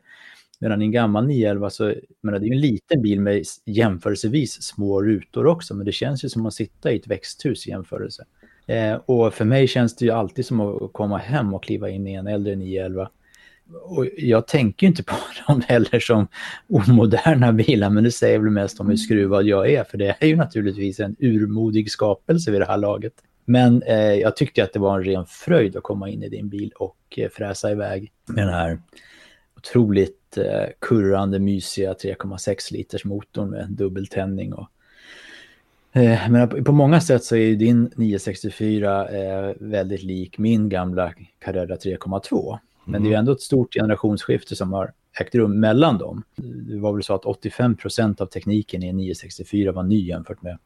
[0.60, 5.02] Medan i en gammal 911 så, menar, det är en liten bil med jämförelsevis små
[5.02, 8.26] rutor också, men det känns ju som att sitta i ett växthus i jämförelse.
[8.68, 12.08] Eh, och för mig känns det ju alltid som att komma hem och kliva in
[12.08, 13.10] i en äldre 911.
[13.84, 15.16] Och jag tänker inte på
[15.48, 16.28] dem heller som
[16.68, 20.28] omoderna bilar, men det säger väl mest om hur skruvad jag är, för det är
[20.28, 23.14] ju naturligtvis en urmodig skapelse vid det här laget.
[23.46, 26.50] Men eh, jag tyckte att det var en ren fröjd att komma in i din
[26.50, 28.80] bil och eh, fräsa iväg med den här
[29.58, 34.68] otroligt eh, kurrande, mysiga 3,6 liters motorn med dubbeltändning och
[36.30, 42.58] men på många sätt så är din 964 eh, väldigt lik min gamla Carrera 3,2.
[42.86, 43.10] Men mm.
[43.10, 46.24] det är ändå ett stort generationsskifte som har ägt rum mellan dem.
[46.36, 50.58] Det var väl så att 85 procent av tekniken i 964 var ny jämfört med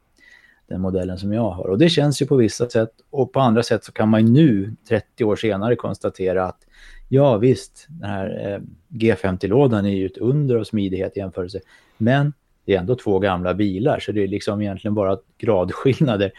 [0.68, 1.66] den modellen som jag har.
[1.66, 4.32] Och det känns ju på vissa sätt och på andra sätt så kan man ju
[4.32, 6.66] nu, 30 år senare, konstatera att
[7.08, 11.60] ja visst, den här eh, G50-lådan är ju ett under av smidighet i jämförelse.
[11.96, 12.32] Men
[12.68, 16.32] det är ändå två gamla bilar, så det är liksom egentligen bara gradskillnader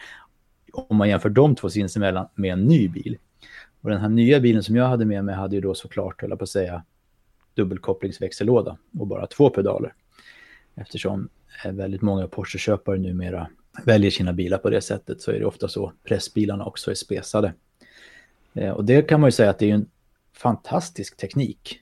[0.72, 3.18] om man jämför de två sinsemellan med en ny bil.
[3.80, 6.36] Och den här nya bilen som jag hade med mig hade ju då såklart, höll
[6.36, 6.84] på att säga,
[7.54, 9.94] dubbelkopplingsväxellåda och bara två pedaler.
[10.74, 11.28] Eftersom
[11.64, 13.48] eh, väldigt många Porsche-köpare numera
[13.84, 17.54] väljer sina bilar på det sättet så är det ofta så pressbilarna också är spesade.
[18.54, 19.86] Eh, och det kan man ju säga att det är en
[20.32, 21.80] fantastisk teknik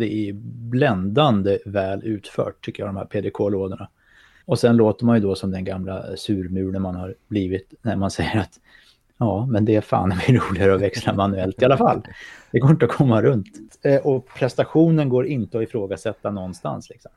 [0.00, 0.32] det är
[0.70, 3.88] bländande väl utfört tycker jag, de här PDK-lådorna.
[4.44, 8.10] Och sen låter man ju då som den gamla surmulen man har blivit när man
[8.10, 8.60] säger att
[9.18, 12.02] ja, men det är fan roligare att växla manuellt i alla fall.
[12.50, 13.58] Det går inte att komma runt.
[13.82, 16.90] Eh, och prestationen går inte att ifrågasätta någonstans.
[16.90, 17.10] Liksom.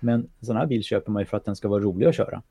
[0.00, 2.14] Men en sån här bil köper man ju för att den ska vara rolig att
[2.14, 2.42] köra.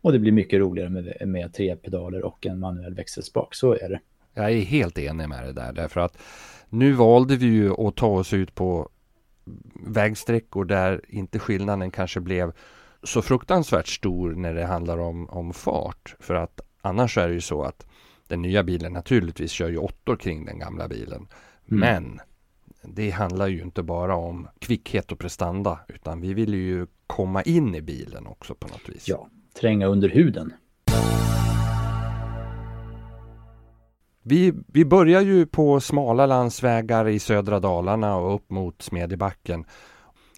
[0.00, 3.88] Och det blir mycket roligare med, med tre pedaler och en manuell växelspak, så är
[3.88, 4.00] det.
[4.34, 6.18] Jag är helt enig med det där, därför att
[6.68, 8.88] nu valde vi ju att ta oss ut på
[9.86, 12.52] vägsträckor där inte skillnaden kanske blev
[13.02, 16.16] så fruktansvärt stor när det handlar om, om fart.
[16.20, 17.86] För att annars är det ju så att
[18.28, 21.28] den nya bilen naturligtvis kör ju åttor kring den gamla bilen.
[21.70, 21.80] Mm.
[21.80, 22.20] Men
[22.82, 27.74] det handlar ju inte bara om kvickhet och prestanda utan vi vill ju komma in
[27.74, 29.08] i bilen också på något vis.
[29.08, 29.28] Ja,
[29.60, 30.52] tränga under huden.
[34.28, 39.64] Vi, vi börjar ju på smala landsvägar i södra Dalarna och upp mot Smedjebacken.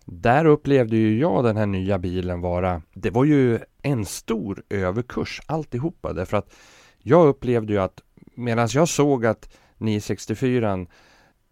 [0.05, 5.41] Där upplevde ju jag den här nya bilen vara, det var ju en stor överkurs
[5.47, 6.53] alltihopa därför att
[6.99, 8.03] jag upplevde ju att
[8.35, 10.87] medan jag såg att 964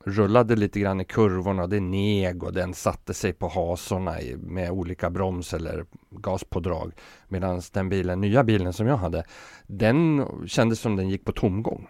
[0.04, 5.10] rullade lite grann i kurvorna, det neg och den satte sig på hasorna med olika
[5.10, 6.92] broms eller gaspådrag.
[7.28, 9.24] Medan den bilen, nya bilen som jag hade,
[9.66, 11.88] den kändes som den gick på tomgång.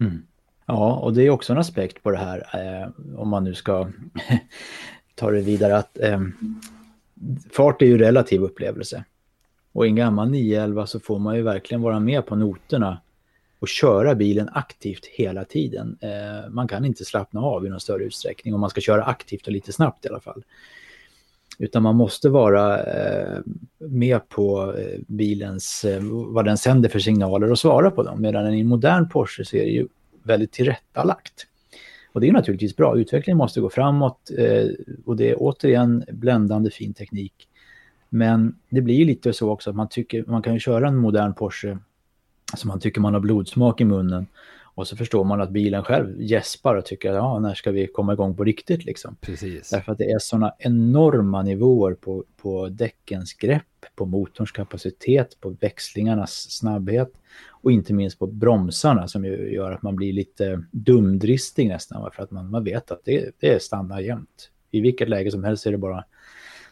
[0.00, 0.22] Mm.
[0.66, 3.88] Ja, och det är också en aspekt på det här, eh, om man nu ska
[5.14, 6.20] ta det vidare, att eh,
[7.50, 9.04] fart är ju relativ upplevelse.
[9.72, 13.00] Och i en gammal 911 så får man ju verkligen vara med på noterna
[13.58, 15.98] och köra bilen aktivt hela tiden.
[16.00, 19.46] Eh, man kan inte slappna av i någon större utsträckning om man ska köra aktivt
[19.46, 20.44] och lite snabbt i alla fall.
[21.62, 23.38] Utan man måste vara eh,
[23.78, 28.22] med på eh, bilens, eh, vad den sänder för signaler och svara på dem.
[28.22, 29.86] Medan i en modern Porsche så är det ju
[30.22, 31.46] väldigt tillrättalagt.
[32.12, 34.66] Och det är naturligtvis bra, utvecklingen måste gå framåt eh,
[35.04, 37.48] och det är återigen bländande fin teknik.
[38.08, 40.96] Men det blir ju lite så också att man tycker, man kan ju köra en
[40.96, 41.78] modern Porsche
[42.56, 44.26] som man tycker man har blodsmak i munnen
[44.74, 48.12] och så förstår man att bilen själv gäspar och tycker ja, när ska vi komma
[48.12, 49.16] igång på riktigt liksom.
[49.20, 49.70] Precis.
[49.70, 53.62] Därför att det är sådana enorma nivåer på, på däckens grepp
[53.94, 57.12] på motorns kapacitet, på växlingarnas snabbhet
[57.48, 62.30] och inte minst på bromsarna som gör att man blir lite dumdristig nästan för att
[62.30, 64.50] man, man vet att det, det stannar jämt.
[64.70, 66.04] I vilket läge som helst är det bara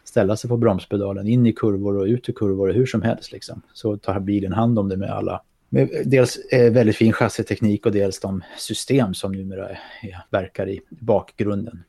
[0.03, 3.61] ställa sig på bromspedalen in i kurvor och ut ur kurvor hur som helst liksom.
[3.73, 7.91] Så tar bilen hand om det med alla med dels eh, väldigt fin chassiteknik och
[7.91, 9.77] dels de system som numera är,
[10.29, 11.83] verkar i bakgrunden.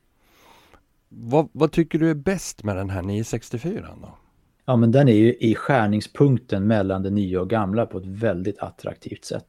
[1.09, 4.17] Vad, vad, tycker du är bäst med den här 964 då?
[4.65, 8.59] Ja, men den är ju i skärningspunkten mellan det nya och gamla på ett väldigt
[8.59, 9.47] attraktivt sätt.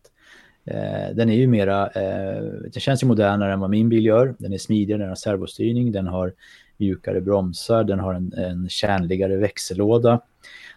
[0.65, 4.35] Eh, den är ju mera, eh, den känns ju modernare än vad min bil gör.
[4.39, 6.33] Den är smidigare, den har servostyrning, den har
[6.77, 10.21] mjukare bromsar, den har en, en kärnligare växellåda.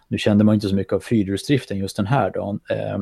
[0.08, 2.60] Nu kände man inte så mycket av fyrhjulsdriften just den här dagen.
[2.70, 2.98] Eh,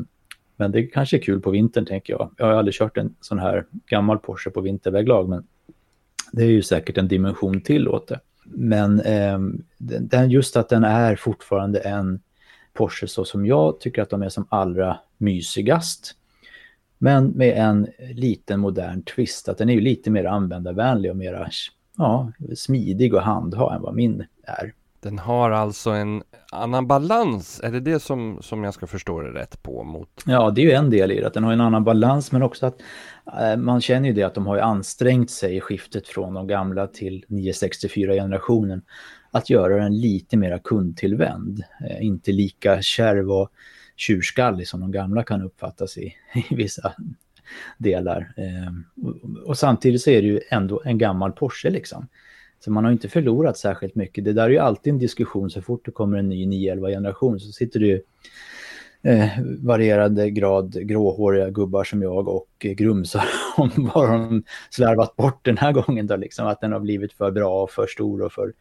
[0.56, 2.30] men det kanske är kul på vintern tänker jag.
[2.36, 5.46] Jag har aldrig kört en sån här gammal Porsche på vinterväglag, men
[6.32, 8.20] det är ju säkert en dimension till åt det.
[8.44, 9.38] Men eh,
[9.78, 12.20] den, just att den är fortfarande en
[12.72, 16.16] Porsche så som jag tycker att de är som allra mysigast.
[16.98, 21.48] Men med en liten modern twist, att den är ju lite mer användarvänlig och mer
[21.96, 24.72] ja, smidig att handha än vad min är.
[25.04, 29.32] Den har alltså en annan balans, är det det som, som jag ska förstå det
[29.32, 29.84] rätt på?
[29.84, 30.08] Mot...
[30.26, 32.42] Ja, det är ju en del i det, att den har en annan balans, men
[32.42, 32.80] också att
[33.40, 36.86] eh, man känner ju det att de har ansträngt sig i skiftet från de gamla
[36.86, 38.82] till 964-generationen
[39.30, 43.50] att göra den lite mera kundtillvänd, eh, inte lika kärv och
[43.96, 46.14] tjurskallig som de gamla kan uppfattas i,
[46.50, 46.92] i vissa
[47.78, 48.34] delar.
[48.36, 52.08] Eh, och, och, samtidigt så är det ju ändå en gammal Porsche liksom.
[52.64, 54.24] Så man har inte förlorat särskilt mycket.
[54.24, 57.52] Det där är ju alltid en diskussion så fort det kommer en ny 911-generation så
[57.52, 58.02] sitter det ju
[59.02, 63.24] eh, varierande grad gråhåriga gubbar som jag och eh, grumsar
[63.56, 66.46] om vad de slarvat bort den här gången då liksom.
[66.46, 68.52] Att den har blivit för bra och för stor och för,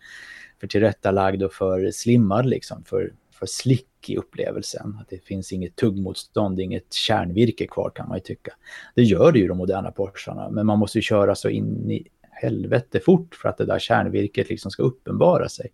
[0.60, 2.84] för tillrättalagd och för slimmad liksom.
[2.86, 4.98] För, för slick i upplevelsen.
[5.02, 8.54] Att det finns inget tuggmotstånd, inget kärnvirke kvar kan man ju tycka.
[8.96, 12.08] Det gör det ju de moderna Porscharna, men man måste ju köra så in i
[12.36, 15.70] helvete fort för att det där kärnvirket liksom ska uppenbara sig.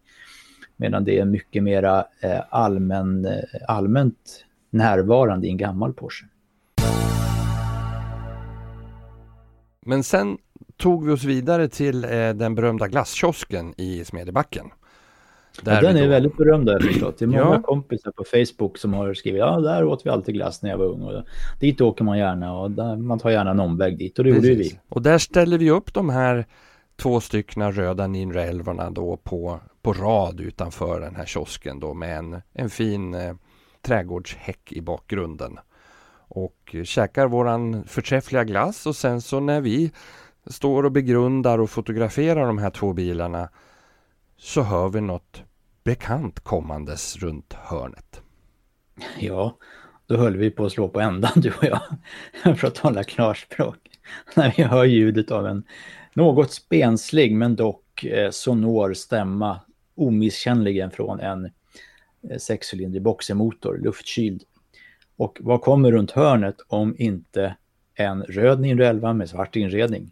[0.78, 3.34] Medan det är mycket mera eh, allmän, eh,
[3.68, 6.26] allmänt närvarande i en gammal Porsche.
[9.86, 10.38] Men sen
[10.78, 14.66] tog vi oss vidare till eh, den berömda glasskiosken i Smedjebacken.
[15.66, 17.18] Ja, den är väldigt berömd jag förstått.
[17.18, 17.62] Det är många ja.
[17.62, 20.86] kompisar på Facebook som har skrivit ja, där åt vi alltid glass när jag var
[20.86, 21.02] ung.
[21.02, 21.24] Och
[21.60, 24.50] dit åker man gärna och där, man tar gärna en omväg dit och det Precis.
[24.50, 24.80] gjorde vi.
[24.90, 26.46] Och där ställer vi upp de här
[26.96, 32.42] två stycken röda ninraelvorna då på, på rad utanför den här kiosken då med en,
[32.54, 33.34] en fin eh,
[33.82, 35.60] trädgårdshäck i bakgrunden.
[36.32, 39.92] Och käkar våran förträffliga glass och sen så när vi
[40.46, 43.50] står och begrundar och fotograferar de här två bilarna
[44.38, 45.44] så hör vi något
[45.90, 48.22] bekant kommandes runt hörnet.
[49.20, 49.58] Ja,
[50.08, 51.82] då höll vi på att slå på ändan du och jag,
[52.58, 53.78] för att tala klarspråk.
[54.36, 55.64] När vi hör ljudet av en
[56.14, 59.60] något spenslig men dock eh, sonor stämma,
[59.96, 64.44] omisskännligen från en eh, sexcylindrig boxermotor, luftkyld.
[65.18, 67.56] Och vad kommer runt hörnet om inte
[67.96, 70.12] en röd 911 med svart inredning?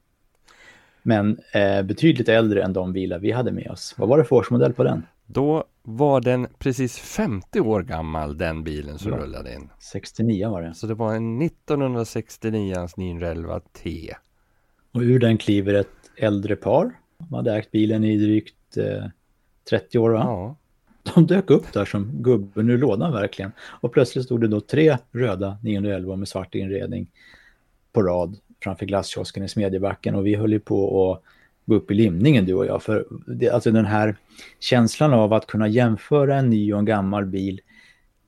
[1.02, 3.96] Men eh, betydligt äldre än de bilar vi hade med oss.
[3.98, 5.04] Vad var det för årsmodell på den?
[5.28, 9.18] Då var den precis 50 år gammal den bilen som ja.
[9.18, 9.70] rullade in.
[9.80, 10.74] 69 var det.
[10.74, 14.14] Så det var en 1969 911 T.
[14.92, 17.00] Och ur den kliver ett äldre par.
[17.18, 19.06] De hade ägt bilen i drygt eh,
[19.70, 20.24] 30 år va?
[20.24, 20.56] Ja.
[21.16, 23.52] De dök upp där som gubben ur lådan verkligen.
[23.60, 27.12] Och plötsligt stod det då tre röda 911 med svart inredning
[27.92, 31.24] på rad framför glasskiosken i Smedjebacken och vi höll ju på att
[31.68, 32.84] gå upp i limningen du och jag.
[32.84, 34.16] För det, alltså den här
[34.60, 37.62] känslan av att kunna jämföra en ny och en gammal bil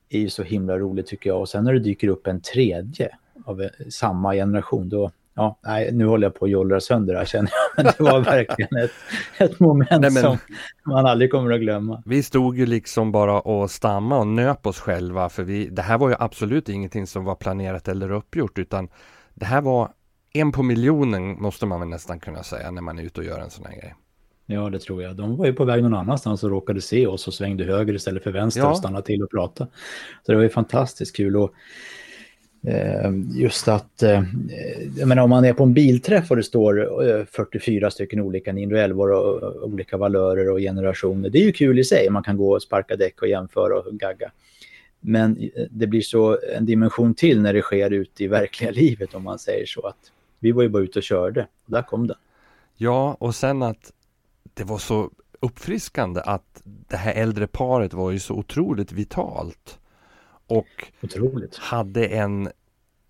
[0.10, 1.40] är ju så himla roligt tycker jag.
[1.40, 3.10] Och sen när det dyker upp en tredje
[3.46, 7.52] av samma generation, då, ja, nej, nu håller jag på att jollra sönder här känner
[7.52, 7.84] jag.
[7.84, 8.92] Men det var verkligen ett,
[9.38, 10.38] ett moment nej, men, som
[10.86, 12.04] man aldrig kommer att glömma.
[12.06, 15.98] Vi stod ju liksom bara och stamma och nöp oss själva för vi, det här
[15.98, 18.90] var ju absolut ingenting som var planerat eller uppgjort utan
[19.34, 19.90] det här var
[20.34, 23.40] en på miljonen måste man väl nästan kunna säga när man är ute och gör
[23.40, 23.96] en sån här grej.
[24.46, 25.16] Ja, det tror jag.
[25.16, 28.24] De var ju på väg någon annanstans och råkade se oss och svängde höger istället
[28.24, 28.70] för vänster ja.
[28.70, 29.70] och stannade till och pratade.
[30.26, 31.38] Så det var ju fantastiskt kul.
[31.38, 31.54] Och,
[32.68, 34.24] eh, just att, eh,
[34.98, 38.54] jag menar om man är på en bilträff och det står eh, 44 stycken olika
[38.54, 41.30] 911 och, och olika valörer och generationer.
[41.30, 42.10] Det är ju kul i sig.
[42.10, 44.32] Man kan gå och sparka däck och jämföra och gagga.
[45.00, 49.14] Men eh, det blir så en dimension till när det sker ute i verkliga livet
[49.14, 49.88] om man säger så.
[49.88, 52.18] att vi var ju bara ute och körde och där kom den.
[52.76, 53.92] Ja, och sen att
[54.54, 59.80] det var så uppfriskande att det här äldre paret var ju så otroligt vitalt.
[60.48, 61.58] Och Otroligt.
[61.58, 62.50] hade en,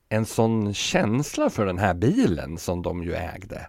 [0.09, 3.67] en sån känsla för den här bilen som de ju ägde.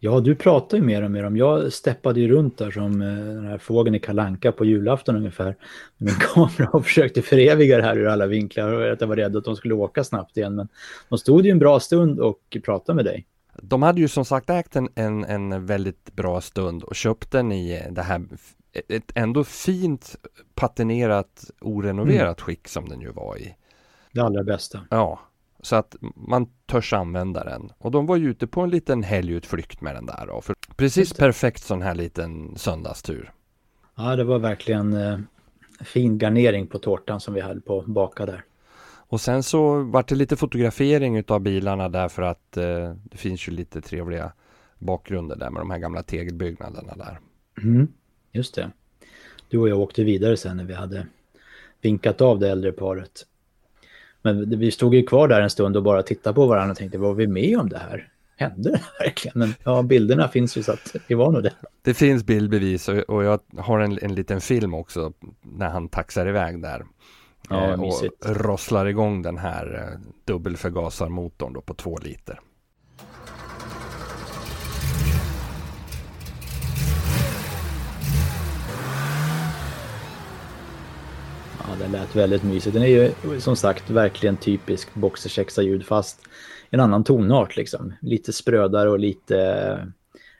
[0.00, 3.08] Ja, du pratar ju mer och mer om, jag steppade ju runt där som eh,
[3.08, 5.44] den här fågeln i Kalanka på julafton ungefär.
[5.44, 5.56] Med
[5.98, 9.36] min kamera och försökte föreviga det här ur alla vinklar och att jag var rädd
[9.36, 10.54] att de skulle åka snabbt igen.
[10.54, 10.68] Men
[11.08, 13.26] de stod ju en bra stund och pratade med dig.
[13.62, 17.52] De hade ju som sagt ägt en, en, en väldigt bra stund och köpt den
[17.52, 18.22] i det här
[18.88, 20.16] ett ändå fint
[20.54, 23.54] patinerat orenoverat skick som den ju var i.
[24.12, 24.80] Det allra bästa.
[24.90, 25.20] Ja,
[25.66, 27.72] så att man törs använda den.
[27.78, 30.26] Och de var ju ute på en liten helgutflykt med den där.
[30.26, 33.32] Då, för precis perfekt sån här liten söndagstur.
[33.96, 35.18] Ja, det var verkligen eh,
[35.80, 38.44] fin garnering på tårtan som vi höll på baka där.
[39.08, 43.52] Och sen så vart det lite fotografering utav bilarna därför att eh, det finns ju
[43.52, 44.32] lite trevliga
[44.78, 47.18] bakgrunder där med de här gamla tegelbyggnaderna där.
[47.62, 47.88] Mm,
[48.32, 48.70] just det.
[49.48, 51.06] Du och jag åkte vidare sen när vi hade
[51.80, 53.26] vinkat av det äldre paret.
[54.26, 56.98] Men vi stod ju kvar där en stund och bara tittade på varandra och tänkte,
[56.98, 58.08] var vi med om det här?
[58.36, 59.38] Hände det verkligen?
[59.38, 61.52] Men ja, bilderna finns ju så att vi var nog det.
[61.82, 65.12] Det finns bildbevis och, och jag har en, en liten film också
[65.42, 66.84] när han taxar iväg där.
[67.48, 68.24] Ja, eh, mysigt.
[68.24, 72.40] och rosslar igång den här eh, dubbelförgasarmotorn då på två liter.
[81.68, 82.74] Ja, det lät väldigt mysigt.
[82.74, 83.10] Den är ju
[83.40, 86.20] som sagt verkligen typisk boxersexa-ljud fast
[86.70, 87.92] en annan tonart liksom.
[88.00, 89.34] Lite sprödare och lite,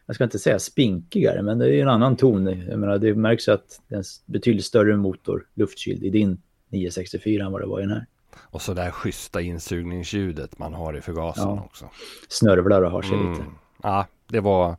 [0.07, 2.47] jag ska inte säga spinkigare, men det är en annan ton.
[2.47, 6.43] Jag menar, det märks ju att det är en betydligt större motor, luftkyld, i din
[6.71, 8.07] 964 än vad det var i den här.
[8.51, 11.63] Och så där schyssta insugningsljudet man har i förgasaren Ja.
[11.65, 11.91] också.
[12.29, 13.33] Snörvlar och har sig Mm.
[13.33, 13.45] lite.
[13.83, 14.77] Ja, det var,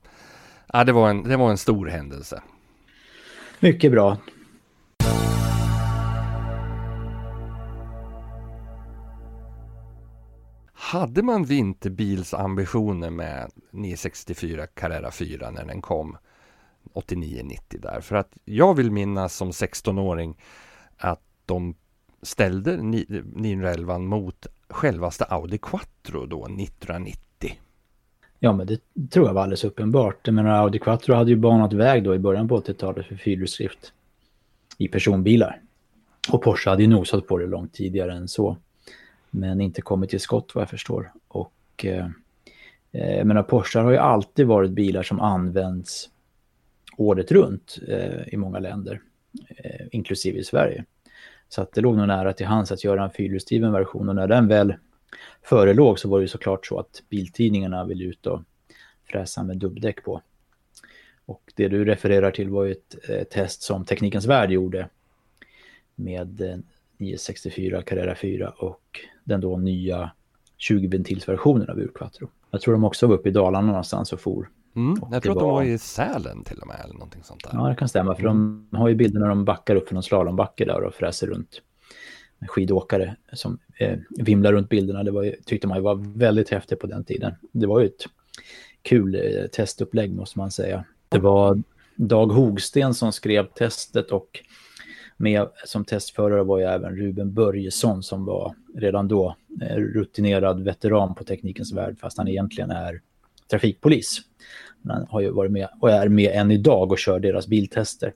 [0.73, 2.41] ja, det var en, det var en stor händelse.
[3.59, 4.17] Mycket bra.
[10.87, 16.17] Hade man vinterbilsambitioner med 964 Carrera 4 när den kom
[16.93, 18.01] 89-90 där?
[18.01, 20.37] För att jag vill minnas som 16-åring
[20.97, 21.75] att de
[22.21, 27.19] ställde 911 mot självaste Audi Quattro då 1990.
[28.39, 28.79] Ja, men det
[29.09, 30.19] tror jag var alldeles uppenbart.
[30.23, 33.93] Jag menar, Audi Quattro hade ju banat väg då i början på 80-talet för fyrhjulsdrift
[34.77, 35.61] i personbilar.
[36.31, 38.57] Och Porsche hade ju nosat på det långt tidigare än så.
[39.29, 41.11] Men inte kommit till skott vad jag förstår.
[41.27, 42.07] Och eh,
[42.91, 46.09] eh, jag menar, Porsche har ju alltid varit bilar som används
[46.97, 49.01] året runt eh, i många länder,
[49.49, 50.85] eh, inklusive i Sverige.
[51.49, 54.27] Så att det låg nog nära till hands att göra en fyrhjulsdriven version och när
[54.27, 54.73] den väl
[55.41, 58.41] förelåg så var det ju såklart så att biltidningarna ville ut och
[59.05, 60.21] fräsa med dubbdäck på.
[61.25, 64.89] Och det du refererar till var ju ett eh, test som Teknikens Värld gjorde
[65.95, 66.57] med eh,
[66.97, 68.81] 964 Carrera 4 och
[69.23, 70.11] den då nya
[70.69, 72.29] 20-ventilsversionen av Urquattro.
[72.51, 74.49] Jag tror de också var uppe i Dalarna någonstans och for.
[74.75, 77.43] Mm, Och jag tror att de var- i Sälen till och med eller någonting sånt
[77.43, 77.51] där.
[77.53, 80.03] Ja, det kan stämma för de har ju bilder när de backar upp för någon
[80.03, 81.61] slalombacke där och fräser runt.
[82.47, 85.03] Skidåkare som eh, vimlar runt bilderna.
[85.03, 87.33] Det var ju, tyckte man ju var väldigt häftigt på den tiden.
[87.51, 88.05] Det var ju ett
[88.81, 90.83] kul eh, testupplägg måste man säga.
[91.09, 91.61] Det var
[91.95, 94.39] Dag Hogsten som skrev testet och
[95.17, 101.15] med som testförare var ju även Ruben Börjesson som var redan då eh, rutinerad veteran
[101.15, 103.01] på Teknikens Värld fast han egentligen är
[103.51, 104.19] trafikpolis.
[104.81, 108.13] Men han har ju varit med och är med än idag och kör deras biltester.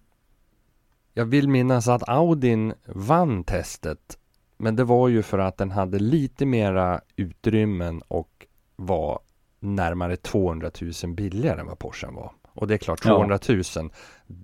[1.14, 4.18] Jag vill minnas att Audin vann testet.
[4.58, 9.20] Men det var ju för att den hade lite mera utrymmen och var
[9.60, 10.72] närmare 200
[11.04, 12.32] 000 billigare än vad Porschen var.
[12.54, 13.12] Och det är klart, Ja.
[13.12, 13.64] 200 000,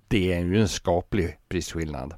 [0.08, 2.14] det är ju en skaplig prisskillnad.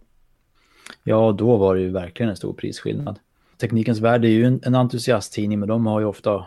[1.05, 3.19] Ja, då var det ju verkligen en stor prisskillnad.
[3.61, 6.47] Teknikens Värld är ju en, en entusiasttidning, men de har ju ofta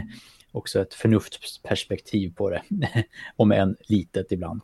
[0.52, 2.62] också ett förnuftsperspektiv på det.
[3.36, 4.60] Om än litet ibland.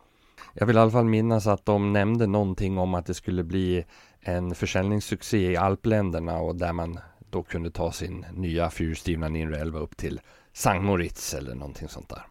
[0.53, 3.85] Jag vill i alla fall minnas att de nämnde någonting om att det skulle bli
[4.21, 6.99] en försäljningssuccé i alpländerna och där man
[7.29, 10.19] då kunde ta sin nya fyrhjulsdrivna 911 upp till
[10.53, 12.21] Sankt Moritz eller någonting sånt där.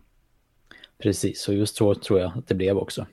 [1.02, 3.06] Precis, och just så tror jag att det blev också.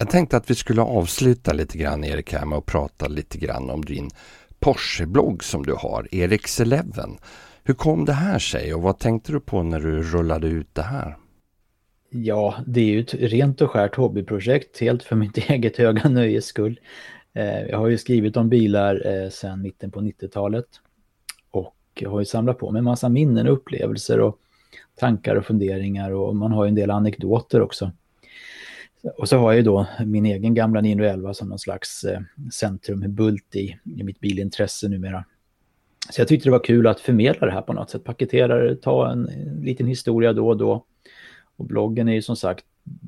[0.00, 3.70] Jag tänkte att vi skulle avsluta lite grann Erik här med att prata lite grann
[3.70, 4.10] om din
[4.60, 7.18] Porsche-blogg som du har, Eriks Eleven.
[7.64, 10.82] Hur kom det här sig och vad tänkte du på när du rullade ut det
[10.82, 11.16] här?
[12.10, 16.46] Ja, det är ju ett rent och skärt hobbyprojekt, helt för mitt eget höga nöjes
[16.46, 16.80] skull.
[17.34, 20.66] Eh, jag har ju skrivit om bilar eh, sedan mitten på 90-talet
[21.50, 24.38] och jag har ju samlat på mig en massa minnen och upplevelser och
[24.96, 27.92] tankar och funderingar och man har ju en del anekdoter också.
[29.02, 32.20] Och så har jag ju då min egen gamla 911 som någon slags eh,
[32.52, 35.24] centrumbult i, i mitt bilintresse numera.
[36.10, 38.76] Så jag tyckte det var kul att förmedla det här på något sätt, paketera det,
[38.76, 40.84] ta en, en liten historia då och då.
[41.56, 42.64] Och bloggen är ju som sagt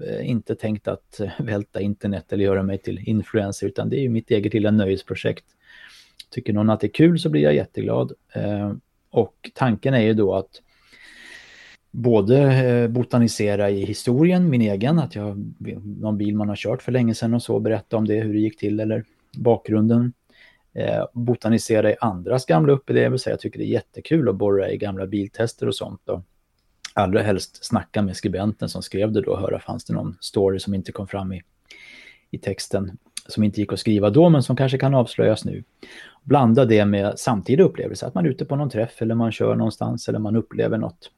[0.06, 4.02] eh, inte tänkt att eh, välta internet eller göra mig till influencer, utan det är
[4.02, 5.44] ju mitt eget lilla nöjesprojekt.
[6.30, 8.12] Tycker någon att det är kul så blir jag jätteglad.
[8.32, 8.72] Eh,
[9.10, 10.60] och tanken är ju då att
[11.92, 15.52] både eh, botanisera i historien, min egen, att jag
[15.84, 18.38] någon bil man har kört för länge sedan och så, berätta om det, hur det
[18.38, 19.04] gick till eller
[19.36, 20.12] bakgrunden.
[20.74, 25.06] Eh, botanisera i andras gamla upplevelser, jag tycker det är jättekul att borra i gamla
[25.06, 26.00] biltester och sånt.
[26.04, 26.22] Då.
[26.94, 30.58] allra helst snacka med skribenten som skrev det då och höra fanns det någon story
[30.58, 31.42] som inte kom fram i,
[32.30, 35.64] i texten som inte gick att skriva då men som kanske kan avslöjas nu.
[36.22, 39.54] Blanda det med samtida upplevelser, att man är ute på någon träff eller man kör
[39.54, 41.10] någonstans eller man upplever något.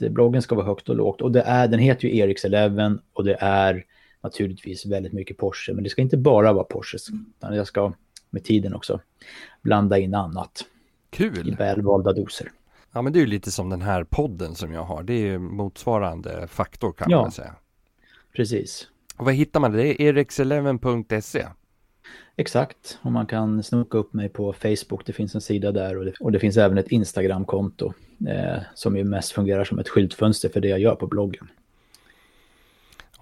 [0.00, 3.24] Bloggen ska vara högt och lågt och det är, den heter ju Eriks Eleven och
[3.24, 3.84] det är
[4.20, 7.92] naturligtvis väldigt mycket Porsche men det ska inte bara vara Porsches utan jag ska
[8.30, 9.00] med tiden också
[9.62, 10.64] blanda in annat.
[11.10, 11.48] Kul!
[11.48, 12.50] I välvalda doser.
[12.92, 15.02] Ja men det är ju lite som den här podden som jag har.
[15.02, 17.54] Det är ju motsvarande faktor kan ja, man säga.
[18.36, 18.88] Precis.
[19.16, 19.72] Och vad hittar man?
[19.72, 21.46] Det är erix11.se.
[22.36, 25.06] Exakt, och man kan snoka upp mig på Facebook.
[25.06, 27.92] Det finns en sida där och det, och det finns även ett Instagram-konto
[28.26, 31.48] eh, som ju mest fungerar som ett skyltfönster för det jag gör på bloggen.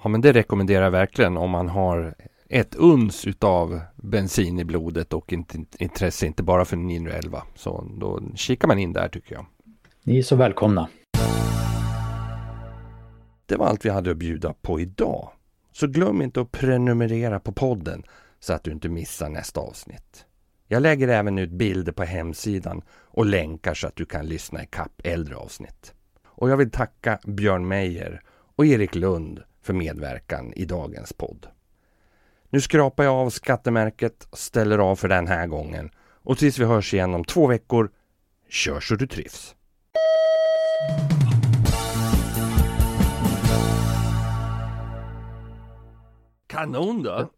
[0.02, 2.14] Ja men det rekommenderar jag verkligen om man har
[2.48, 5.32] ett uns utav bensin i blodet och
[5.78, 7.42] intresse inte bara för 911.
[7.54, 9.46] Så då kikar man in där tycker jag.
[10.02, 10.88] Ni är så välkomna.
[13.46, 15.28] Det var allt vi hade att bjuda på idag.
[15.72, 18.02] Så glöm inte att prenumerera på podden
[18.40, 20.26] så att du inte missar nästa avsnitt.
[20.68, 24.66] Jag lägger även ut bilder på hemsidan och länkar så att du kan lyssna i
[24.66, 25.94] kapp äldre avsnitt.
[26.26, 28.22] Och jag vill tacka Björn Meijer
[28.56, 31.46] och Erik Lund för medverkan i dagens podd.
[32.50, 36.94] Nu skrapar jag av skattemärket, ställer av för den här gången och tills vi hörs
[36.94, 37.90] igen om två veckor,
[38.48, 39.54] kör så du trivs.
[46.46, 47.30] Kanon då!